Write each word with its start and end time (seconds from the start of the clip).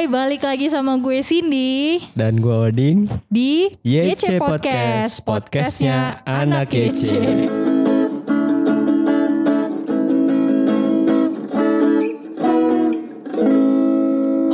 Hai, 0.00 0.08
balik 0.08 0.40
lagi 0.40 0.72
sama 0.72 0.96
gue 0.96 1.20
Cindy 1.20 2.00
Dan 2.16 2.40
gue 2.40 2.56
Oding 2.56 3.04
di 3.28 3.68
YC 3.84 4.40
Podcast, 4.40 5.20
podcastnya 5.28 6.24
anak 6.24 6.72
YC. 6.72 7.20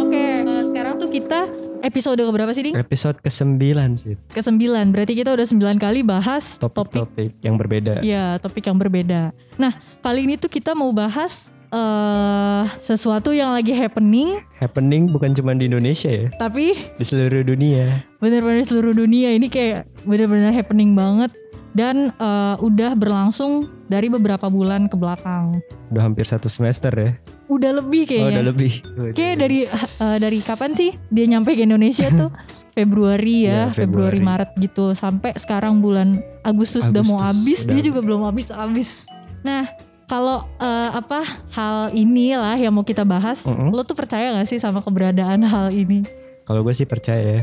Oke, 0.03 0.19
eh, 0.19 0.63
sekarang 0.67 0.99
tuh 0.99 1.15
kita 1.15 1.47
episode 1.87 2.19
berapa 2.27 2.51
sih, 2.51 2.67
Ding? 2.67 2.75
Episode 2.75 3.23
ke-9 3.23 3.63
sih 4.03 4.19
Ke-9. 4.35 4.59
Berarti 4.91 5.15
kita 5.15 5.31
udah 5.31 5.47
9 5.47 5.79
kali 5.79 6.03
bahas 6.03 6.59
topik 6.59 6.91
Topik-topik 6.91 7.39
yang 7.47 7.55
berbeda 7.55 8.03
ya, 8.03 8.43
topik 8.43 8.67
yang 8.67 8.83
berbeda. 8.83 9.31
Nah, 9.63 9.79
kali 10.03 10.27
ini 10.27 10.43
tuh 10.43 10.51
kita 10.51 10.75
mau 10.75 10.91
bahas 10.91 11.39
eh 11.69 12.63
sesuatu 12.79 13.31
yang 13.31 13.53
lagi 13.53 13.73
happening 13.73 14.41
Happening 14.57 15.11
bukan 15.11 15.33
cuma 15.33 15.53
di 15.53 15.67
Indonesia 15.67 16.09
ya 16.09 16.27
tapi 16.37 16.73
Di 16.97 17.05
seluruh 17.05 17.43
dunia 17.43 18.03
bener-bener 18.17 18.63
seluruh 18.63 18.93
dunia 18.93 19.31
ini 19.31 19.47
kayak 19.47 19.85
bener-bener 20.03 20.51
happening 20.51 20.93
banget 20.93 21.31
dan 21.77 22.09
eh, 22.11 22.57
udah 22.57 22.97
berlangsung 22.97 23.69
dari 23.87 24.09
beberapa 24.09 24.49
bulan 24.49 24.89
ke 24.89 24.97
belakang. 24.97 25.61
Udah 25.93 26.03
hampir 26.03 26.25
satu 26.27 26.49
semester 26.51 26.91
ya 26.91 27.15
Udah 27.47 27.79
lebih 27.79 28.03
Oh 28.03 28.09
kayaknya. 28.11 28.33
udah 28.33 28.45
lebih 28.49 28.73
Kayak 29.15 29.37
dari 29.39 29.59
eh, 29.69 30.17
dari 30.19 30.39
kapan 30.41 30.73
sih 30.73 30.97
dia 31.13 31.29
nyampe 31.29 31.53
ke 31.53 31.63
Indonesia 31.63 32.09
tuh? 32.09 32.33
Februari 32.77 33.45
ya, 33.45 33.69
Ya, 33.69 33.77
Februari. 33.77 34.17
Februari. 34.17 34.21
Maret 34.25 34.51
gitu 34.59 34.97
sampai 34.97 35.37
sekarang 35.37 35.79
bulan 35.79 36.17
Agustus, 36.43 36.89
udah 36.89 37.05
mau 37.05 37.21
Agustus, 37.21 37.45
habis, 37.45 37.59
udah. 37.63 37.73
dia 37.77 37.83
juga 37.85 38.01
belum 38.01 38.21
habis-habis. 38.25 39.05
Nah, 39.45 39.69
kalau 40.07 40.47
eh, 40.57 40.91
apa 40.93 41.21
hal 41.51 41.91
inilah 41.93 42.55
yang 42.55 42.71
mau 42.71 42.83
kita 42.83 43.03
bahas, 43.03 43.43
Mm-mm. 43.43 43.71
lo 43.71 43.83
tuh 43.83 43.95
percaya 43.95 44.31
gak 44.33 44.47
sih 44.47 44.57
sama 44.57 44.81
keberadaan 44.81 45.43
hal 45.43 45.71
ini? 45.71 46.07
Kalau 46.43 46.63
gue 46.63 46.71
sih 46.71 46.87
percaya 46.87 47.19
ya 47.19 47.43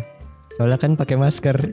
Soalnya 0.50 0.78
kan 0.78 0.96
pakai 0.96 1.20
masker 1.20 1.58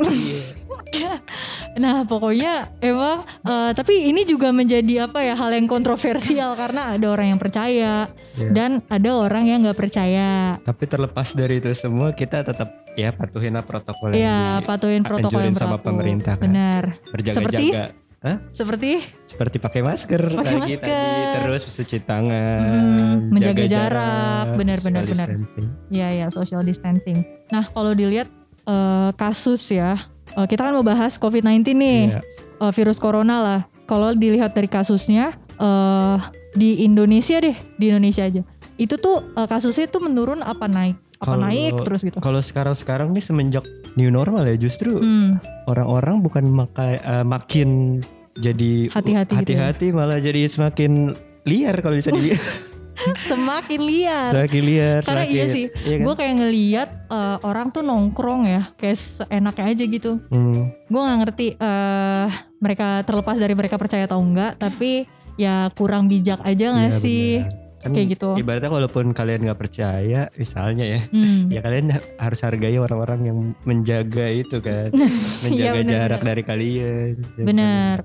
Nah, 1.71 2.03
pokoknya 2.03 2.75
emang 2.83 3.23
eh, 3.47 3.71
tapi 3.71 4.11
ini 4.11 4.27
juga 4.27 4.51
menjadi 4.51 5.07
apa 5.07 5.23
ya 5.23 5.39
hal 5.39 5.55
yang 5.55 5.71
kontroversial 5.71 6.59
karena 6.59 6.99
ada 6.99 7.07
orang 7.07 7.31
yang 7.31 7.41
percaya 7.41 8.11
Ya. 8.31 8.47
dan 8.51 8.79
ada 8.87 9.11
orang 9.21 9.43
yang 9.45 9.59
nggak 9.61 9.75
percaya. 9.77 10.55
Tapi 10.63 10.87
terlepas 10.87 11.35
dari 11.35 11.59
itu 11.59 11.67
semua 11.75 12.11
Kita 12.11 12.43
tetap 12.43 12.87
ya 12.95 13.11
patuhin 13.11 13.59
protokol 13.61 14.15
yang 14.15 14.23
Ya, 14.23 14.39
patuhin 14.63 15.03
protokol 15.03 15.43
yang 15.45 15.59
sama 15.59 15.79
pemerintah 15.79 16.39
kan. 16.39 16.47
Benar. 16.47 16.85
berjaga-jaga 17.11 17.91
Hah? 18.21 18.37
Seperti 18.53 19.01
Seperti 19.25 19.57
pakai 19.57 19.81
masker 19.81 20.21
Pakai 20.37 20.45
lagi 20.55 20.77
masker. 20.77 20.85
tadi 20.85 21.23
terus 21.41 21.63
mencuci 21.65 21.99
tangan, 22.03 22.61
Hmm, 22.61 23.17
menjaga 23.33 23.57
jaga 23.57 23.65
jarak, 23.67 24.47
benar, 24.55 24.79
benar, 24.79 25.03
distancing. 25.05 25.67
ya 25.89 26.09
ya 26.11 26.27
social 26.29 26.61
distancing. 26.61 27.17
Nah, 27.49 27.65
kalau 27.67 27.91
dilihat 27.91 28.29
eh, 28.63 29.11
kasus 29.17 29.65
ya, 29.67 29.97
eh, 30.31 30.47
kita 30.47 30.63
kan 30.63 30.77
mau 30.77 30.85
bahas 30.85 31.17
COVID-19 31.17 31.73
nih, 31.73 32.01
Iya. 32.11 32.21
eh, 32.61 32.73
virus 32.73 33.01
corona 33.01 33.41
lah. 33.41 33.61
Kalau 33.85 34.13
dilihat 34.13 34.53
dari 34.53 34.69
kasusnya 34.69 35.33
eh 35.57 36.19
di 36.53 36.83
Indonesia 36.83 37.37
deh, 37.37 37.57
di 37.75 37.89
Indonesia 37.89 38.23
aja. 38.23 38.45
Itu 38.77 38.97
tuh 38.97 39.17
kasusnya 39.35 39.87
tuh 39.87 40.01
menurun 40.03 40.41
apa 40.41 40.65
naik? 40.67 40.97
Apa 41.23 41.37
naik 41.39 41.73
terus 41.79 42.01
gitu? 42.03 42.17
Kalau 42.19 42.41
sekarang-sekarang 42.41 43.09
nih 43.11 43.21
semenjak 43.21 43.65
new 43.95 44.09
normal 44.09 44.43
ya 44.43 44.57
justru 44.57 44.97
Hmm, 44.97 45.37
orang-orang 45.65 46.19
bukan 46.19 46.45
makai, 46.47 46.97
eh, 46.97 47.23
makin 47.23 48.01
jadi 48.33 48.89
Hati-hati 48.89 49.33
gitu 49.37 49.53
ya. 49.53 49.69
hati-hati 49.69 49.87
malah 49.91 50.17
jadi 50.17 50.47
semakin 50.47 51.13
liar 51.43 51.77
kalau 51.79 51.93
bisa 51.95 52.09
dibilang 52.09 52.41
semakin 53.23 53.81
liar. 53.83 54.29
semakin 54.31 54.63
liar 54.63 55.01
Karena 55.01 55.25
iya 55.25 55.45
semakin- 55.45 55.49
sih, 55.51 55.65
iya 55.83 55.95
kan? 55.95 56.05
Gue 56.05 56.15
kayak 56.15 56.35
ngeliat 56.37 56.89
eh, 57.07 57.39
orang 57.43 57.67
tuh 57.69 57.83
nongkrong 57.83 58.43
ya, 58.45 58.63
kayak 58.75 58.97
seenaknya 58.97 59.65
aja 59.67 59.85
gitu. 59.87 60.13
Hmm, 60.27 60.73
gue 60.73 61.01
nggak 61.01 61.19
ngerti 61.21 61.47
eh 61.55 62.29
mereka 62.57 63.01
terlepas 63.03 63.37
dari 63.37 63.53
mereka 63.53 63.77
percaya 63.77 64.05
atau 64.05 64.21
enggak 64.21 64.57
tapi 64.57 65.05
ya 65.37 65.69
kurang 65.71 66.05
bijak 66.07 66.41
aja 66.41 66.67
nggak 66.71 66.93
iya 66.93 66.97
sih 66.99 67.25
benar. 67.41 67.60
Kan 67.81 67.97
kayak 67.97 68.21
gitu. 68.21 68.37
ibaratnya 68.37 68.69
walaupun 68.69 69.17
kalian 69.17 69.49
nggak 69.49 69.57
percaya 69.57 70.29
misalnya 70.37 70.85
ya 70.85 71.01
hmm. 71.09 71.49
ya 71.49 71.61
kalian 71.65 71.97
ha- 71.97 72.09
harus 72.21 72.45
hargai 72.45 72.77
orang-orang 72.77 73.21
yang 73.25 73.39
menjaga 73.65 74.29
itu 74.29 74.61
kan. 74.61 74.93
Iya, 75.01 75.49
menjaga 75.49 75.73
benar, 75.81 75.89
jarak 75.89 76.21
benar. 76.21 76.29
dari 76.29 76.43
kalian. 76.45 77.13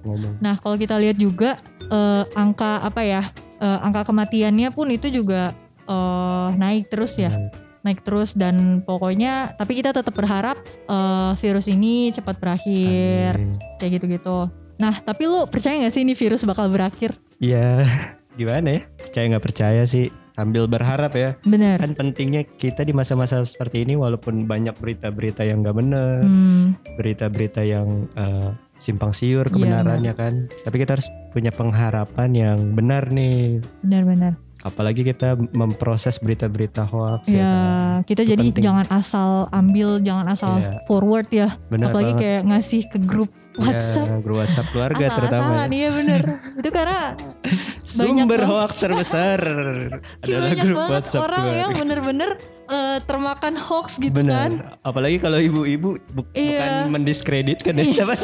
Ngomong. 0.02 0.34
nah 0.40 0.56
kalau 0.56 0.80
kita 0.80 0.96
lihat 0.96 1.20
juga 1.20 1.60
eh, 1.92 2.24
angka 2.40 2.82
apa 2.88 3.02
ya 3.04 3.24
eh, 3.60 3.80
angka 3.84 4.08
kematiannya 4.08 4.72
pun 4.72 4.88
itu 4.90 5.12
juga 5.12 5.52
eh, 5.86 6.48
naik 6.56 6.88
terus 6.88 7.20
ya. 7.20 7.30
Nah, 7.30 7.52
naik 7.86 8.02
terus 8.02 8.34
dan 8.34 8.82
pokoknya 8.82 9.54
tapi 9.60 9.78
kita 9.78 9.92
tetap 9.92 10.16
berharap 10.16 10.58
eh, 10.88 11.32
virus 11.38 11.68
ini 11.68 12.16
cepat 12.16 12.40
berakhir. 12.40 13.36
Amin. 13.36 13.60
kayak 13.78 13.92
gitu-gitu. 14.00 14.48
Nah 14.80 14.96
tapi 15.04 15.28
lu 15.28 15.48
percaya 15.48 15.80
nggak 15.80 15.94
sih 15.94 16.04
ini 16.04 16.16
virus 16.16 16.44
bakal 16.48 16.68
berakhir? 16.72 17.16
Iya, 17.40 17.84
gimana 18.36 18.68
ya? 18.70 18.82
Percaya 18.96 19.26
nggak 19.28 19.44
percaya 19.44 19.82
sih, 19.84 20.06
sambil 20.30 20.66
berharap 20.66 21.12
ya. 21.12 21.36
bener 21.42 21.78
Kan 21.78 21.92
pentingnya 21.94 22.44
kita 22.46 22.82
di 22.82 22.92
masa-masa 22.92 23.42
seperti 23.42 23.82
ini, 23.82 23.96
walaupun 23.96 24.44
banyak 24.44 24.76
berita-berita 24.76 25.42
yang 25.42 25.62
nggak 25.62 25.76
benar, 25.76 26.22
Hmm, 26.22 26.76
berita-berita 26.96 27.62
yang 27.62 28.08
eh, 28.12 28.50
simpang 28.76 29.12
siur 29.12 29.44
Iya, 29.44 29.52
kebenarannya 29.52 30.14
kan. 30.14 30.34
Tapi 30.62 30.76
kita 30.78 30.94
harus 30.94 31.08
punya 31.30 31.50
pengharapan 31.50 32.30
yang 32.32 32.58
benar 32.72 33.08
nih. 33.08 33.64
benar-benar 33.80 34.36
Apalagi 34.62 35.06
kita 35.06 35.38
memproses 35.54 36.18
berita-berita 36.18 36.84
hoax 36.84 37.30
Ya, 37.30 37.38
ya. 37.38 37.46
kan. 37.46 37.98
kita 38.04 38.22
Itu 38.24 38.32
jadi 38.34 38.46
penting. 38.50 38.64
jangan 38.66 38.88
asal 38.90 39.30
ambil, 39.54 40.02
jangan 40.02 40.26
asal 40.28 40.58
Iya. 40.58 40.82
forward 40.84 41.28
ya. 41.30 41.54
Benar 41.70 41.94
Apalagi 41.94 42.12
banget. 42.12 42.24
kayak 42.26 42.42
ngasih 42.50 42.82
ke 42.90 42.98
grup 43.00 43.30
Ya, 43.54 43.62
WhatsApp. 43.62 44.08
grup 44.20 44.38
WhatsApp 44.38 44.68
keluarga 44.68 45.06
terutama. 45.08 45.44
Asal-asalan, 45.54 45.70
ya. 45.70 45.78
iya 45.78 45.90
bener. 45.94 46.22
Itu 46.60 46.70
karena 46.74 47.00
Sumber 47.98 48.26
banget. 48.38 48.50
hoax 48.50 48.72
terbesar 48.78 49.40
adalah 50.22 50.42
banyak 50.46 50.58
grup 50.60 50.78
banget 50.78 50.92
WhatsApp 50.94 51.22
orang 51.24 51.40
keluarga. 51.42 51.62
yang 51.62 51.72
bener-bener 51.74 52.30
eh, 52.66 52.98
termakan 53.02 53.54
hoax 53.58 53.88
gitu 53.98 54.16
Benar. 54.16 54.36
kan. 54.36 54.52
Apalagi 54.82 55.18
kalau 55.18 55.40
ibu-ibu 55.40 55.90
bu- 56.06 56.28
Iya. 56.32 56.50
bukan 56.52 56.72
mendiskreditkan 56.92 57.74
ya, 57.76 57.86
tapi 58.04 58.16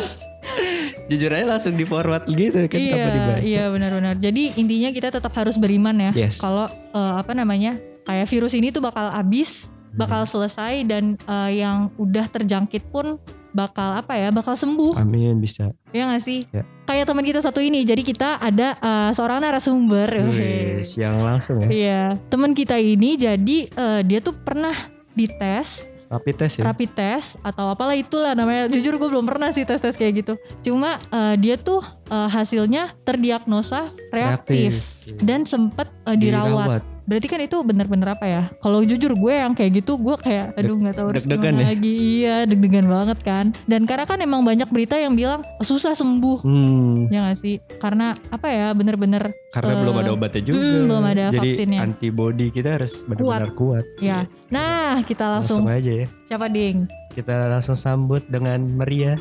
jujur 1.10 1.30
aja 1.30 1.46
langsung 1.46 1.74
di 1.74 1.84
forward 1.84 2.24
gitu 2.26 2.56
kan 2.62 2.72
tanpa 2.72 2.80
Iya, 2.80 3.06
dibaca. 3.12 3.42
iya 3.42 3.64
benar-benar. 3.68 4.16
Jadi 4.18 4.44
intinya 4.56 4.90
kita 4.90 5.12
tetap 5.12 5.34
harus 5.34 5.56
beriman 5.56 5.96
ya. 6.02 6.12
Yes. 6.18 6.40
Kalau 6.40 6.66
eh, 6.68 7.14
apa 7.16 7.32
namanya? 7.32 7.76
Kayak 8.02 8.28
virus 8.28 8.54
ini 8.54 8.70
tuh 8.70 8.82
bakal 8.82 9.08
habis, 9.08 9.70
bakal 9.92 10.24
Hmm. 10.24 10.32
selesai 10.32 10.74
dan 10.84 11.04
eh, 11.20 11.52
yang 11.60 11.94
udah 11.96 12.26
terjangkit 12.28 12.90
pun 12.90 13.20
bakal 13.52 13.96
apa 13.96 14.18
ya? 14.18 14.30
Bakal 14.32 14.56
sembuh. 14.56 15.00
Amin 15.00 15.40
bisa. 15.40 15.72
Ya 15.92 16.08
gak 16.08 16.24
sih? 16.24 16.48
Ya. 16.52 16.64
Kayak 16.88 17.06
teman 17.08 17.24
kita 17.24 17.40
satu 17.40 17.60
ini. 17.64 17.84
Jadi 17.88 18.04
kita 18.04 18.40
ada 18.40 18.76
eh, 18.80 19.12
seorang 19.16 19.44
narasumber. 19.44 20.10
Wih, 20.32 20.84
yang 20.98 21.22
langsung 21.24 21.64
ya. 21.64 21.70
Iya. 21.70 22.04
Teman 22.28 22.52
kita 22.52 22.76
ini 22.80 23.16
jadi 23.16 23.58
eh, 23.68 24.02
dia 24.04 24.20
tuh 24.20 24.36
pernah 24.42 24.76
dites 25.12 25.92
Rapid 26.12 26.36
test 26.44 26.56
ya. 26.60 26.64
rapid 26.68 26.92
test 26.92 27.40
atau 27.40 27.72
apalah 27.72 27.96
itulah 27.96 28.36
namanya. 28.36 28.68
Jujur 28.68 29.00
gue 29.00 29.08
belum 29.08 29.24
pernah 29.24 29.48
sih 29.56 29.64
tes 29.64 29.80
tes 29.80 29.96
kayak 29.96 30.28
gitu. 30.28 30.34
Cuma 30.60 31.00
eh, 31.08 31.40
dia 31.40 31.56
tuh 31.56 31.80
eh, 32.12 32.28
hasilnya 32.28 33.00
terdiagnosa 33.08 33.88
reaktif, 34.12 35.00
dan 35.24 35.48
sempet 35.48 35.88
eh, 36.04 36.20
dirawat. 36.20 36.84
Berarti 37.12 37.28
kan 37.28 37.44
itu 37.44 37.60
bener-bener 37.60 38.08
apa 38.10 38.24
ya? 38.24 38.44
Kalau 38.58 38.80
jujur 38.82 39.12
gue 39.12 39.34
yang 39.36 39.52
kayak 39.52 39.84
gitu 39.84 40.00
gue 40.00 40.16
kayak 40.16 40.56
aduh 40.56 40.80
nggak 40.80 40.96
tahu 40.96 41.08
harus 41.12 41.28
gimana 41.28 41.60
ya? 41.60 41.68
lagi. 41.70 41.92
Iya 42.24 42.36
deg-degan 42.48 42.88
banget 42.88 43.20
kan. 43.20 43.46
Dan 43.66 43.84
karena 43.84 44.08
kan 44.08 44.16
emang 44.18 44.42
banyak 44.42 44.66
berita 44.66 44.96
yang 44.96 45.12
bilang 45.12 45.44
susah 45.60 45.92
sembuh. 45.92 46.40
Hmm, 46.40 47.12
Ya 47.12 47.28
gak 47.28 47.36
sih? 47.38 47.60
Karena 47.76 48.16
apa 48.30 48.48
ya 48.48 48.72
bener-bener 48.72 49.28
karena 49.52 49.72
Eh, 49.74 49.80
belum 49.84 49.96
ada 49.98 50.10
obatnya 50.10 50.40
juga. 50.42 50.56
hmm, 50.58 50.84
belum 50.88 51.04
ada 51.06 51.24
Jadi 51.30 51.50
vaksinnya. 51.52 51.80
antibody 51.84 52.48
kita 52.48 52.70
harus 52.72 53.04
benar-benar 53.04 53.52
kuat. 53.52 53.84
ya. 54.00 54.24
Nah 54.48 55.04
kita 55.04 55.28
langsung, 55.30 55.68
Langsung 55.68 55.76
aja 55.76 55.92
ya. 55.92 56.08
siapa 56.24 56.48
ding? 56.48 56.88
Kita 57.12 57.36
langsung 57.46 57.76
sambut 57.76 58.24
dengan 58.26 58.64
meriah. 58.72 59.20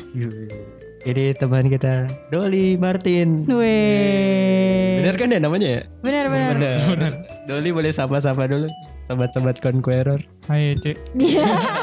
Ini 1.01 1.35
teman 1.35 1.67
kita 1.67 2.07
Dolly 2.31 2.77
Martin. 2.77 3.43
Weh. 3.43 4.70
Bener 5.11 5.27
kan 5.27 5.35
ya 5.35 5.39
namanya 5.43 5.67
ya? 5.67 5.81
Bener 5.99 6.25
bener. 6.31 6.55
Bener. 6.55 7.13
Dolly 7.43 7.75
boleh 7.75 7.91
sapa-sapa 7.91 8.47
dulu. 8.47 8.71
Sobat-sobat 9.11 9.59
Conqueror. 9.59 10.23
Hai 10.47 10.71
Cek. 10.79 10.95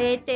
Iya. 0.00 0.08
Ayo 0.08 0.16
C. 0.24 0.30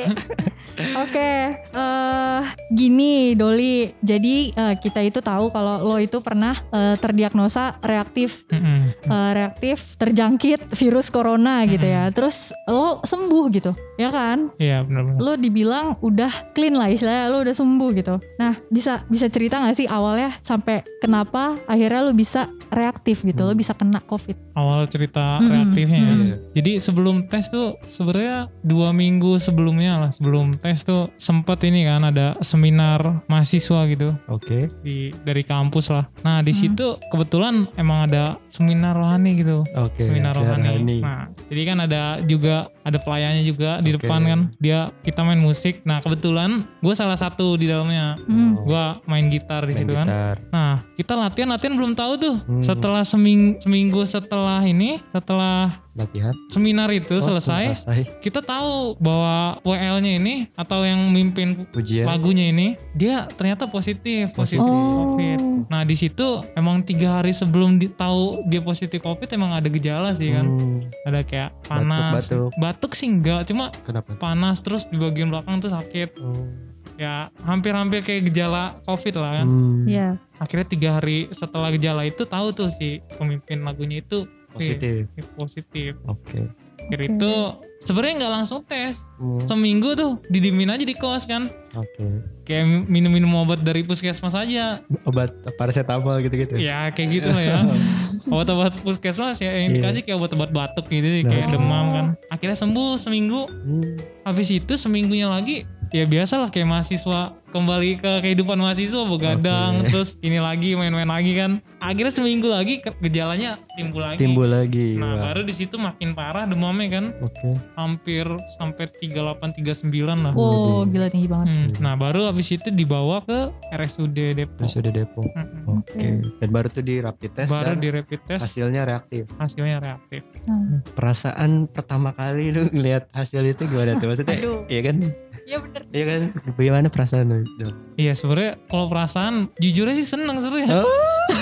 Oke, 0.75 1.55
eh 1.55 2.41
gini 2.75 3.39
Doli. 3.39 3.95
Jadi 4.03 4.51
eh, 4.53 4.75
kita 4.77 5.01
itu 5.01 5.23
tahu 5.25 5.49
kalau 5.55 5.81
lo 5.81 5.97
itu 6.03 6.19
pernah 6.21 6.61
eh, 6.75 6.99
terdiagnosa 7.01 7.79
reaktif, 7.81 8.45
Mm-mm. 8.51 8.93
eh, 8.93 9.31
reaktif 9.33 9.95
terjangkit 9.97 10.75
virus 10.75 11.09
corona 11.09 11.65
gitu 11.65 11.87
ya. 11.87 12.11
Terus 12.11 12.53
lo 12.69 13.01
sembuh 13.07 13.45
gitu, 13.55 13.73
ya 13.97 14.11
kan? 14.11 14.51
Iya 14.59 14.83
benar-benar. 14.85 15.19
Lo 15.23 15.33
dibilang 15.39 15.87
udah 16.05 16.53
clean 16.53 16.75
lah 16.77 16.91
istilahnya 16.93 17.33
lo 17.33 17.41
udah 17.41 17.55
sembuh 17.55 17.91
gitu. 17.95 18.15
Nah 18.37 18.59
bisa 18.69 19.07
bisa 19.09 19.31
cerita 19.31 19.63
gak 19.63 19.79
sih 19.79 19.89
awalnya 19.89 20.43
sampai 20.43 20.85
kenapa 20.99 21.55
akhirnya 21.71 22.11
lo 22.11 22.13
bisa 22.13 22.51
reaktif 22.75 23.23
gitu, 23.23 23.47
lo 23.47 23.55
bisa 23.55 23.73
kena 23.79 24.03
covid? 24.05 24.37
Awal 24.55 24.87
cerita 24.87 25.37
Hmm, 25.37 25.51
reaktifnya. 25.51 25.99
ya. 25.99 26.07
hmm. 26.07 26.33
Jadi 26.53 26.73
sebelum 26.79 27.27
tes 27.27 27.47
tuh 27.47 27.75
sebenarnya 27.83 28.47
dua 28.61 28.91
minggu 28.91 29.37
sebelumnya 29.37 29.99
lah 29.99 30.11
sebelum 30.11 30.55
tes 30.57 30.81
tuh 30.81 31.11
sempet 31.17 31.59
ini 31.65 31.83
kan 31.83 32.03
ada 32.05 32.39
seminar 32.41 33.01
mahasiswa 33.25 33.81
gitu 33.87 34.15
Oke. 34.27 34.71
di 34.81 34.97
dari 35.21 35.43
kampus 35.43 35.91
lah. 35.91 36.07
Nah 36.21 36.41
di 36.41 36.51
Hmm. 36.51 36.61
situ 36.61 36.87
kebetulan 37.09 37.67
emang 37.75 38.07
ada 38.07 38.39
seminar 38.47 38.95
rohani 38.95 39.35
gitu. 39.37 39.67
Oke. 39.77 40.05
Seminar 40.05 40.33
siaran 40.33 40.61
rohani. 40.61 40.99
Nah 40.99 41.21
jadi 41.45 41.63
kan 41.65 41.79
ada 41.81 42.03
juga 42.23 42.57
ada 42.81 42.97
pelayannya 42.97 43.43
juga 43.43 43.79
di 43.79 43.91
depan 43.93 44.21
kan. 44.23 44.41
Dia 44.57 44.95
kita 45.01 45.21
main 45.21 45.39
musik. 45.39 45.83
Nah 45.83 45.99
kebetulan 45.99 46.63
gue 46.79 46.95
salah 46.95 47.17
satu 47.17 47.57
di 47.57 47.67
dalamnya. 47.67 48.15
Hmm. 48.23 48.55
Gue 48.61 48.85
main 49.05 49.27
gitar 49.27 49.65
di 49.65 49.73
main 49.73 49.81
situ 49.81 49.93
kan. 49.93 50.07
gitar. 50.07 50.37
Nah, 50.47 50.73
kita 50.95 51.13
latihan-latihan 51.17 51.75
belum 51.75 51.93
tahu 51.93 52.13
tuh. 52.17 52.37
Hmm. 52.45 52.61
Setelah 52.61 53.03
seming 53.03 53.57
seminggu 53.59 54.05
setelah 54.05 54.44
ini, 54.63 55.01
setelah 55.09 55.81
Latihan. 55.93 56.35
seminar 56.47 56.91
itu 56.91 57.15
Oh, 57.15 57.23
selesai, 57.23 57.79
selesai. 57.79 58.19
kita 58.19 58.41
tahu 58.41 58.99
bahwa 58.99 59.35
WL-nya 59.63 60.13
ini 60.15 60.35
atau 60.53 60.83
yang 60.83 61.09
mimpin 61.09 61.65
Ujian. 61.71 62.05
lagunya 62.05 62.49
ini, 62.49 62.75
dia 62.93 63.25
ternyata 63.29 63.65
positif, 63.65 64.33
positif 64.33 64.65
Oh. 64.65 65.15
COVID. 65.15 65.39
Nah, 65.65 65.81
di 65.81 65.95
situ 65.95 66.25
emang 66.53 66.83
tiga 66.83 67.17
hari 67.17 67.31
sebelum 67.31 67.77
di- 67.77 67.89
tahu 67.89 68.45
dia 68.45 68.61
positif 68.61 69.01
COVID 69.01 69.31
emang 69.31 69.53
ada 69.53 69.67
gejala 69.67 70.13
sih 70.13 70.29
kan. 70.31 70.45
Hmm, 70.45 70.79
Ada 71.05 71.21
kayak 71.23 71.51
panas. 71.65 72.27
Batuk-batuk. 72.27 72.51
Batuk 72.59 72.93
sih 72.93 73.09
enggak, 73.09 73.47
cuma 73.47 73.71
Kenapa? 73.81 74.13
panas 74.15 74.59
terus 74.59 74.85
di 74.85 74.97
bagian 74.97 75.29
belakang 75.29 75.59
tuh 75.59 75.71
sakit. 75.71 76.19
Oh. 76.19 76.74
Ya, 76.95 77.15
hampir-hampir 77.41 78.01
kayak 78.01 78.29
gejala 78.29 78.79
COVID 78.83 79.15
lah 79.17 79.33
kan. 79.37 79.47
Hmm, 79.47 79.83
Iya. 79.85 80.09
akhirnya 80.37 80.67
tiga 80.69 80.89
hari 80.95 81.27
setelah 81.31 81.71
gejala 81.71 82.03
itu 82.03 82.23
tahu 82.25 82.51
tuh 82.51 82.69
si 82.69 82.99
pemimpin 83.15 83.61
lagunya 83.61 83.99
itu 83.99 84.27
Positif. 84.49 85.11
eh, 85.13 85.27
positif 85.33 85.95
Oke. 86.05 86.47
akhirnya 86.77 87.07
Oke. 87.09 87.15
itu 87.17 87.33
sebenarnya 87.81 88.15
nggak 88.17 88.35
langsung 88.35 88.61
tes 88.63 89.03
Hmm, 89.15 89.31
seminggu 89.33 89.95
tuh 89.95 90.19
didimin 90.25 90.69
aja 90.69 90.83
di 90.83 90.91
kos 90.93 91.23
kan 91.25 91.47
Oke. 91.73 92.07
kayak 92.45 92.63
minum-minum 92.85 93.31
obat 93.37 93.59
dari 93.61 93.83
puskesmas 93.83 94.31
aja 94.33 94.83
Obat 95.03 95.31
paracetamol 95.55 96.19
gitu-gitu. 96.21 96.55
ya 96.57 96.91
kayak 96.91 97.09
gitu 97.13 97.29
lah 97.29 97.43
ya 97.45 97.59
obat-obat 98.33 98.75
puskesmas 98.81 99.39
ya 99.39 99.51
yang 99.53 99.71
dikasih 99.73 100.03
kayak 100.03 100.17
obat-obat 100.17 100.51
batuk 100.51 100.87
gitu 100.89 101.05
sih, 101.05 101.23
kayak 101.23 101.47
Nah. 101.47 101.53
demam 101.53 101.85
kan 101.89 102.07
akhirnya 102.29 102.57
sembuh 102.57 102.95
seminggu 102.97 103.47
Hmm, 103.47 103.95
habis 104.25 104.51
itu 104.51 104.75
seminggunya 104.75 105.27
lagi 105.27 105.63
ya 105.95 106.05
biasa 106.11 106.43
lah 106.43 106.51
kayak 106.51 106.67
mahasiswa 106.67 107.39
kembali 107.55 108.03
ke 108.03 108.13
kehidupan 108.21 108.59
mahasiswa 108.59 109.07
begadang 109.07 109.81
Oke. 109.81 109.95
terus 109.95 110.19
ini 110.21 110.43
lagi 110.43 110.75
main-main 110.75 111.07
lagi 111.07 111.33
kan 111.33 111.63
akhirnya 111.79 112.11
seminggu 112.11 112.51
lagi 112.51 112.83
gejalanya 112.99 113.63
timbul 113.73 114.03
lagi 114.03 114.19
Timbul 114.19 114.49
lagi. 114.51 114.99
nah 114.99 115.15
Wah. 115.15 115.31
baru 115.31 115.47
di 115.47 115.55
situ 115.55 115.79
makin 115.79 116.13
parah 116.13 116.45
demamnya 116.45 116.99
kan 116.99 117.05
Oke. 117.23 117.55
hampir 117.75 118.27
sampai 118.59 118.91
38 118.91 119.55
39 119.55 119.87
lah 120.19 120.33
Oh, 120.35 120.83
gila 120.83 121.07
tinggi 121.07 121.31
banget. 121.31 121.47
Hmm, 121.47 121.67
nah 121.79 121.95
baru 121.95 122.27
habis 122.27 122.51
itu 122.51 122.69
dibawa 122.69 123.23
ke 123.23 123.39
RSUD 123.71 124.35
Depok 124.35 124.67
udah 124.67 124.91
Depok. 124.91 125.23
Mm-mm. 125.31 125.79
Oke. 125.79 126.09
Dan 126.35 126.49
baru 126.51 126.67
tuh 126.67 126.83
di 126.83 126.99
rapid 126.99 127.31
test 127.33 127.55
baru 127.55 127.71
dan 127.71 127.79
di 127.79 127.89
rapid 127.89 128.21
test 128.27 128.43
hasilnya 128.43 128.83
reaktif. 128.83 129.31
hasilnya 129.39 129.79
reaktif 129.79 130.27
Nah. 130.45 130.83
Perasaan 130.91 131.71
pertama 131.71 132.11
kali 132.11 132.51
lu 132.51 132.67
ngeliat 132.69 133.07
hasil 133.11 133.45
itu 133.45 133.65
gimana 133.65 133.95
tuh? 133.97 134.11
Maksudnya, 134.11 134.37
iya 134.67 134.81
kan? 134.83 134.97
Iya 135.45 135.57
bener. 135.61 135.83
Iya 135.89 136.05
kan? 136.05 136.21
Bagaimana 136.57 136.87
perasaan 136.89 137.27
lu? 137.29 137.44
Dok? 137.61 137.73
iya 137.97 138.13
sebenarnya 138.13 138.53
kalau 138.67 138.87
perasaan 138.89 139.35
jujur 139.57 139.87
aja 139.87 140.01
sih 140.01 140.11
seneng 140.17 140.41
sebenarnya 140.41 140.81
Oh. 140.81 140.89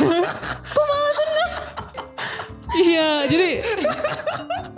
iya 2.86 3.26
jadi 3.28 3.50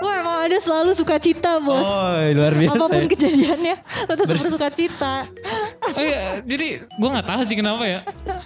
Wah 0.04 0.20
emang 0.20 0.36
ada 0.44 0.58
selalu 0.60 0.92
sukacita 0.92 1.56
bos. 1.64 1.80
Oh, 1.80 2.12
luar 2.36 2.52
biasa. 2.52 2.76
Apa 2.76 2.84
pun 2.92 3.00
ya. 3.00 3.08
kejadiannya, 3.08 3.74
lo 4.04 4.12
tetap 4.12 4.28
bersuka 4.36 4.68
cita. 4.68 5.14
oh 5.80 6.02
iya, 6.04 6.44
jadi 6.44 6.84
gue 6.84 7.08
nggak 7.08 7.24
tahu 7.24 7.40
sih 7.48 7.56
kenapa 7.56 7.84
ya 7.88 8.00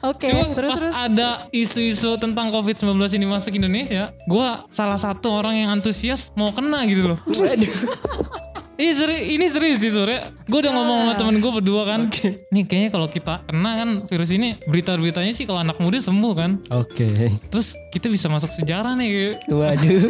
Oke, 0.06 0.30
Cuma 0.30 0.54
terus 0.54 0.70
pas 0.70 0.82
terus. 0.86 0.94
ada 0.94 1.28
isu-isu 1.50 2.14
tentang 2.14 2.54
COVID-19 2.54 2.94
ini 3.18 3.26
masuk 3.26 3.58
Indonesia, 3.58 4.06
gue 4.06 4.48
salah 4.70 5.00
satu 5.00 5.34
orang 5.34 5.66
yang 5.66 5.74
antusias 5.74 6.30
mau 6.38 6.54
kena 6.54 6.86
gitu 6.86 7.10
loh. 7.14 7.18
Iya 8.78 8.92
serius, 8.94 9.22
ini 9.26 9.46
serius 9.50 9.78
sih 9.82 9.90
sore. 9.90 10.38
Gue 10.46 10.62
udah 10.62 10.70
ngomong 10.70 10.98
sama 11.02 11.14
temen 11.18 11.36
gue 11.42 11.50
berdua 11.50 11.82
kan. 11.82 12.14
Nih 12.54 12.62
kayaknya 12.62 12.90
kalau 12.94 13.10
kita 13.10 13.42
kena 13.50 13.74
kan 13.74 13.90
virus 14.06 14.30
ini 14.30 14.54
berita-beritanya 14.70 15.34
sih 15.34 15.50
kalau 15.50 15.58
anak 15.58 15.82
muda 15.82 15.98
sembuh 15.98 16.32
kan. 16.38 16.62
Oke. 16.70 17.42
Terus 17.50 17.74
kita 17.90 18.06
bisa 18.06 18.30
masuk 18.30 18.54
sejarah 18.54 18.94
nih. 18.94 19.34
Waduh. 19.50 20.02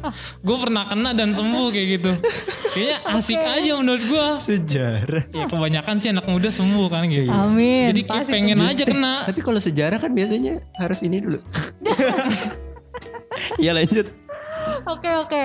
Gue 0.46 0.56
pernah 0.60 0.84
kena 0.84 1.16
dan 1.16 1.32
sembuh 1.32 1.72
kayak 1.72 1.86
gitu. 1.96 2.12
Kayaknya 2.76 2.98
asik 3.08 3.40
aja 3.40 3.72
menurut 3.80 4.04
gue. 4.04 4.26
Sejarah. 4.40 5.24
Ya 5.32 5.44
kebanyakan 5.48 5.96
sih 6.00 6.08
anak 6.12 6.24
muda 6.28 6.48
sembuh 6.52 6.86
kan 6.92 7.04
gitu. 7.08 7.28
Amin. 7.32 7.88
Jadi 7.92 8.02
kayak 8.04 8.26
pengen 8.28 8.60
aja 8.60 8.84
kena. 8.84 9.28
Tapi 9.28 9.40
kalau 9.44 9.60
sejarah 9.60 9.96
kan 9.96 10.12
biasanya 10.12 10.60
harus 10.76 11.00
ini 11.00 11.24
dulu. 11.24 11.40
Iya 13.62 13.72
lanjut. 13.72 14.06
Oke 14.90 15.10
oke. 15.22 15.42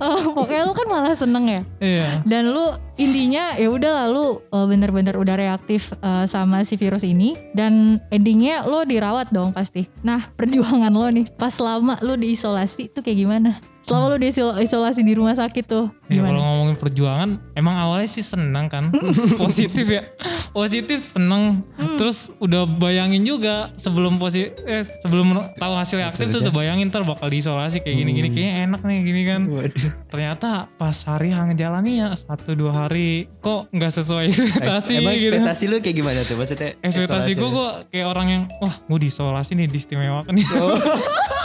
Eh, 0.00 0.24
pokoknya 0.32 0.64
lu 0.64 0.72
kan 0.72 0.88
malah 0.88 1.12
seneng 1.12 1.44
ya. 1.44 1.62
Iya. 1.80 2.08
Dan 2.24 2.56
lu 2.56 2.64
intinya 2.96 3.56
ya 3.56 3.68
udah 3.68 4.04
lalu 4.04 4.40
bener-bener 4.52 5.16
udah 5.16 5.36
reaktif 5.36 5.92
eh, 6.00 6.24
sama 6.24 6.64
si 6.64 6.80
virus 6.80 7.04
ini 7.04 7.36
dan 7.52 8.00
endingnya 8.08 8.64
lo 8.64 8.84
dirawat 8.84 9.28
dong 9.28 9.52
pasti. 9.52 9.84
Nah 10.00 10.32
perjuangan 10.36 10.92
lo 10.92 11.08
nih 11.12 11.28
pas 11.36 11.52
lama 11.60 12.00
lu 12.00 12.16
diisolasi 12.16 12.92
tuh 12.92 13.04
kayak 13.04 13.18
gimana? 13.20 13.50
Selama 13.90 14.06
lu 14.06 14.22
diisolasi 14.22 15.02
di 15.02 15.12
rumah 15.12 15.34
sakit 15.34 15.64
tuh 15.66 15.90
Ya 16.06 16.22
kalau 16.22 16.38
ngomongin 16.40 16.74
perjuangan, 16.74 17.28
emang 17.52 17.74
awalnya 17.76 18.06
sih 18.06 18.18
senang 18.20 18.66
kan, 18.66 18.90
positif 19.42 19.86
ya, 19.86 20.10
positif 20.50 21.02
seneng. 21.04 21.62
Hmm. 21.74 21.94
Terus 21.94 22.34
udah 22.36 22.66
bayangin 22.66 23.22
juga 23.22 23.70
sebelum 23.74 24.18
positif, 24.18 24.50
eh, 24.64 24.82
sebelum 24.82 25.38
tahu 25.54 25.72
hasil 25.72 25.98
reaktif 25.98 26.26
tuh 26.28 26.42
udah 26.42 26.50
bayangin 26.50 26.90
ntar 26.90 27.02
bakal 27.02 27.26
diisolasi 27.26 27.78
kayak 27.80 27.94
gini-gini, 27.96 28.26
Hmm. 28.26 28.34
kayaknya 28.36 28.54
enak 28.64 28.80
nih 28.82 28.98
gini 29.00 29.22
kan. 29.24 29.40
Waduh. 29.46 29.90
Ternyata 30.08 30.48
pas 30.72 30.98
hari 31.04 31.30
yang 31.30 31.46
ngejalanin 31.46 31.94
ya 31.96 32.08
satu 32.12 32.54
dua 32.54 32.72
hari 32.76 33.30
kok 33.38 33.70
nggak 33.70 33.92
sesuai 33.92 34.24
ekspektasi 34.28 34.92
Emang 34.98 35.14
gitu. 35.14 35.30
ekspektasi 35.30 35.64
lu 35.66 35.76
kayak 35.78 35.96
gimana 35.96 36.20
tuh? 36.22 36.36
Maksudnya 36.36 36.74
Ekspektasi 36.80 37.30
gue 37.30 37.38
isolasi? 37.38 37.54
gue 37.54 37.68
kayak 37.90 38.06
orang 38.08 38.26
yang 38.28 38.42
wah 38.58 38.82
gue 38.82 38.98
diisolasi 39.00 39.54
nih 39.54 39.66
diistimewakan 39.68 40.34
nih. 40.34 40.46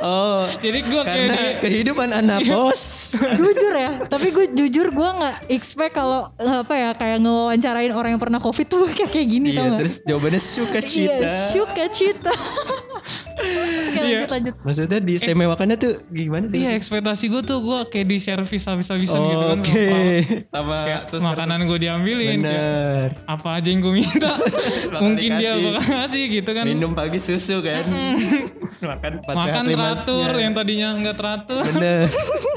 Oh, 0.00 0.46
Jadi 0.54 0.78
gue 0.80 1.00
kayak 1.00 1.10
karena 1.20 1.34
di- 1.34 1.56
kehidupan 1.60 2.08
anak 2.12 2.40
bos. 2.48 2.82
jujur 3.12 3.72
ya, 3.72 4.04
tapi 4.04 4.30
gue 4.30 4.46
jujur 4.52 4.88
gue 4.88 5.08
nggak 5.12 5.34
expect 5.48 5.92
kalau 5.92 6.30
eh, 6.34 6.58
apa 6.58 6.70
ya 6.72 6.90
kayak 6.92 7.18
ngewawancarain 7.18 7.90
orang 7.90 8.14
yang 8.14 8.22
pernah 8.22 8.38
covid 8.38 8.64
tuh 8.64 8.86
kayak 8.96 9.10
kayak 9.10 9.28
gini 9.28 9.48
tau 9.50 9.60
Iya, 9.60 9.68
gak? 9.68 9.78
terus 9.78 9.94
jawabannya 10.02 10.40
suka 10.40 10.78
Iya, 10.78 10.86
cita. 10.86 11.30
suka 11.50 11.84
cita. 11.88 12.34
Oke, 13.38 13.54
Iya. 13.96 14.18
lanjut 14.20 14.30
lanjut. 14.30 14.54
Maksudnya 14.60 14.98
diistimewakannya 15.00 15.76
tuh 15.76 15.92
gimana 16.08 16.46
sih? 16.46 16.58
Iya 16.58 16.70
ekspektasi 16.74 17.24
gue 17.28 17.42
tuh 17.42 17.58
gue 17.60 17.78
kayak 17.88 18.06
di 18.06 18.18
servis 18.18 18.64
habis-habisan 18.64 19.18
gitu 19.24 19.44
kan. 19.46 19.58
Oke. 19.58 19.86
Apa- 19.88 20.46
Sama 20.48 20.76
Kayak 20.84 21.02
terus 21.06 21.22
makanan 21.22 21.58
gue 21.64 21.78
diambilin. 21.80 22.38
kayak 22.40 22.58
Bener. 22.58 23.06
apa 23.24 23.48
aja 23.54 23.68
yang 23.68 23.80
gue 23.80 23.94
minta. 23.96 24.32
Mungkin 24.92 25.30
dia 25.36 25.50
bakal 25.56 25.82
ngasih 25.96 26.22
gitu 26.32 26.50
kan. 26.50 26.64
Minum 26.66 26.92
pagi 26.92 27.18
susu 27.18 27.58
kan. 27.60 27.84
Makan 28.78 29.12
Makan 29.26 29.64
teratur 29.66 30.32
Ya, 30.32 30.40
yang 30.46 30.52
tadinya 30.54 30.88
nggak 31.02 31.16
teratur. 31.18 31.62
Bener. 31.66 32.06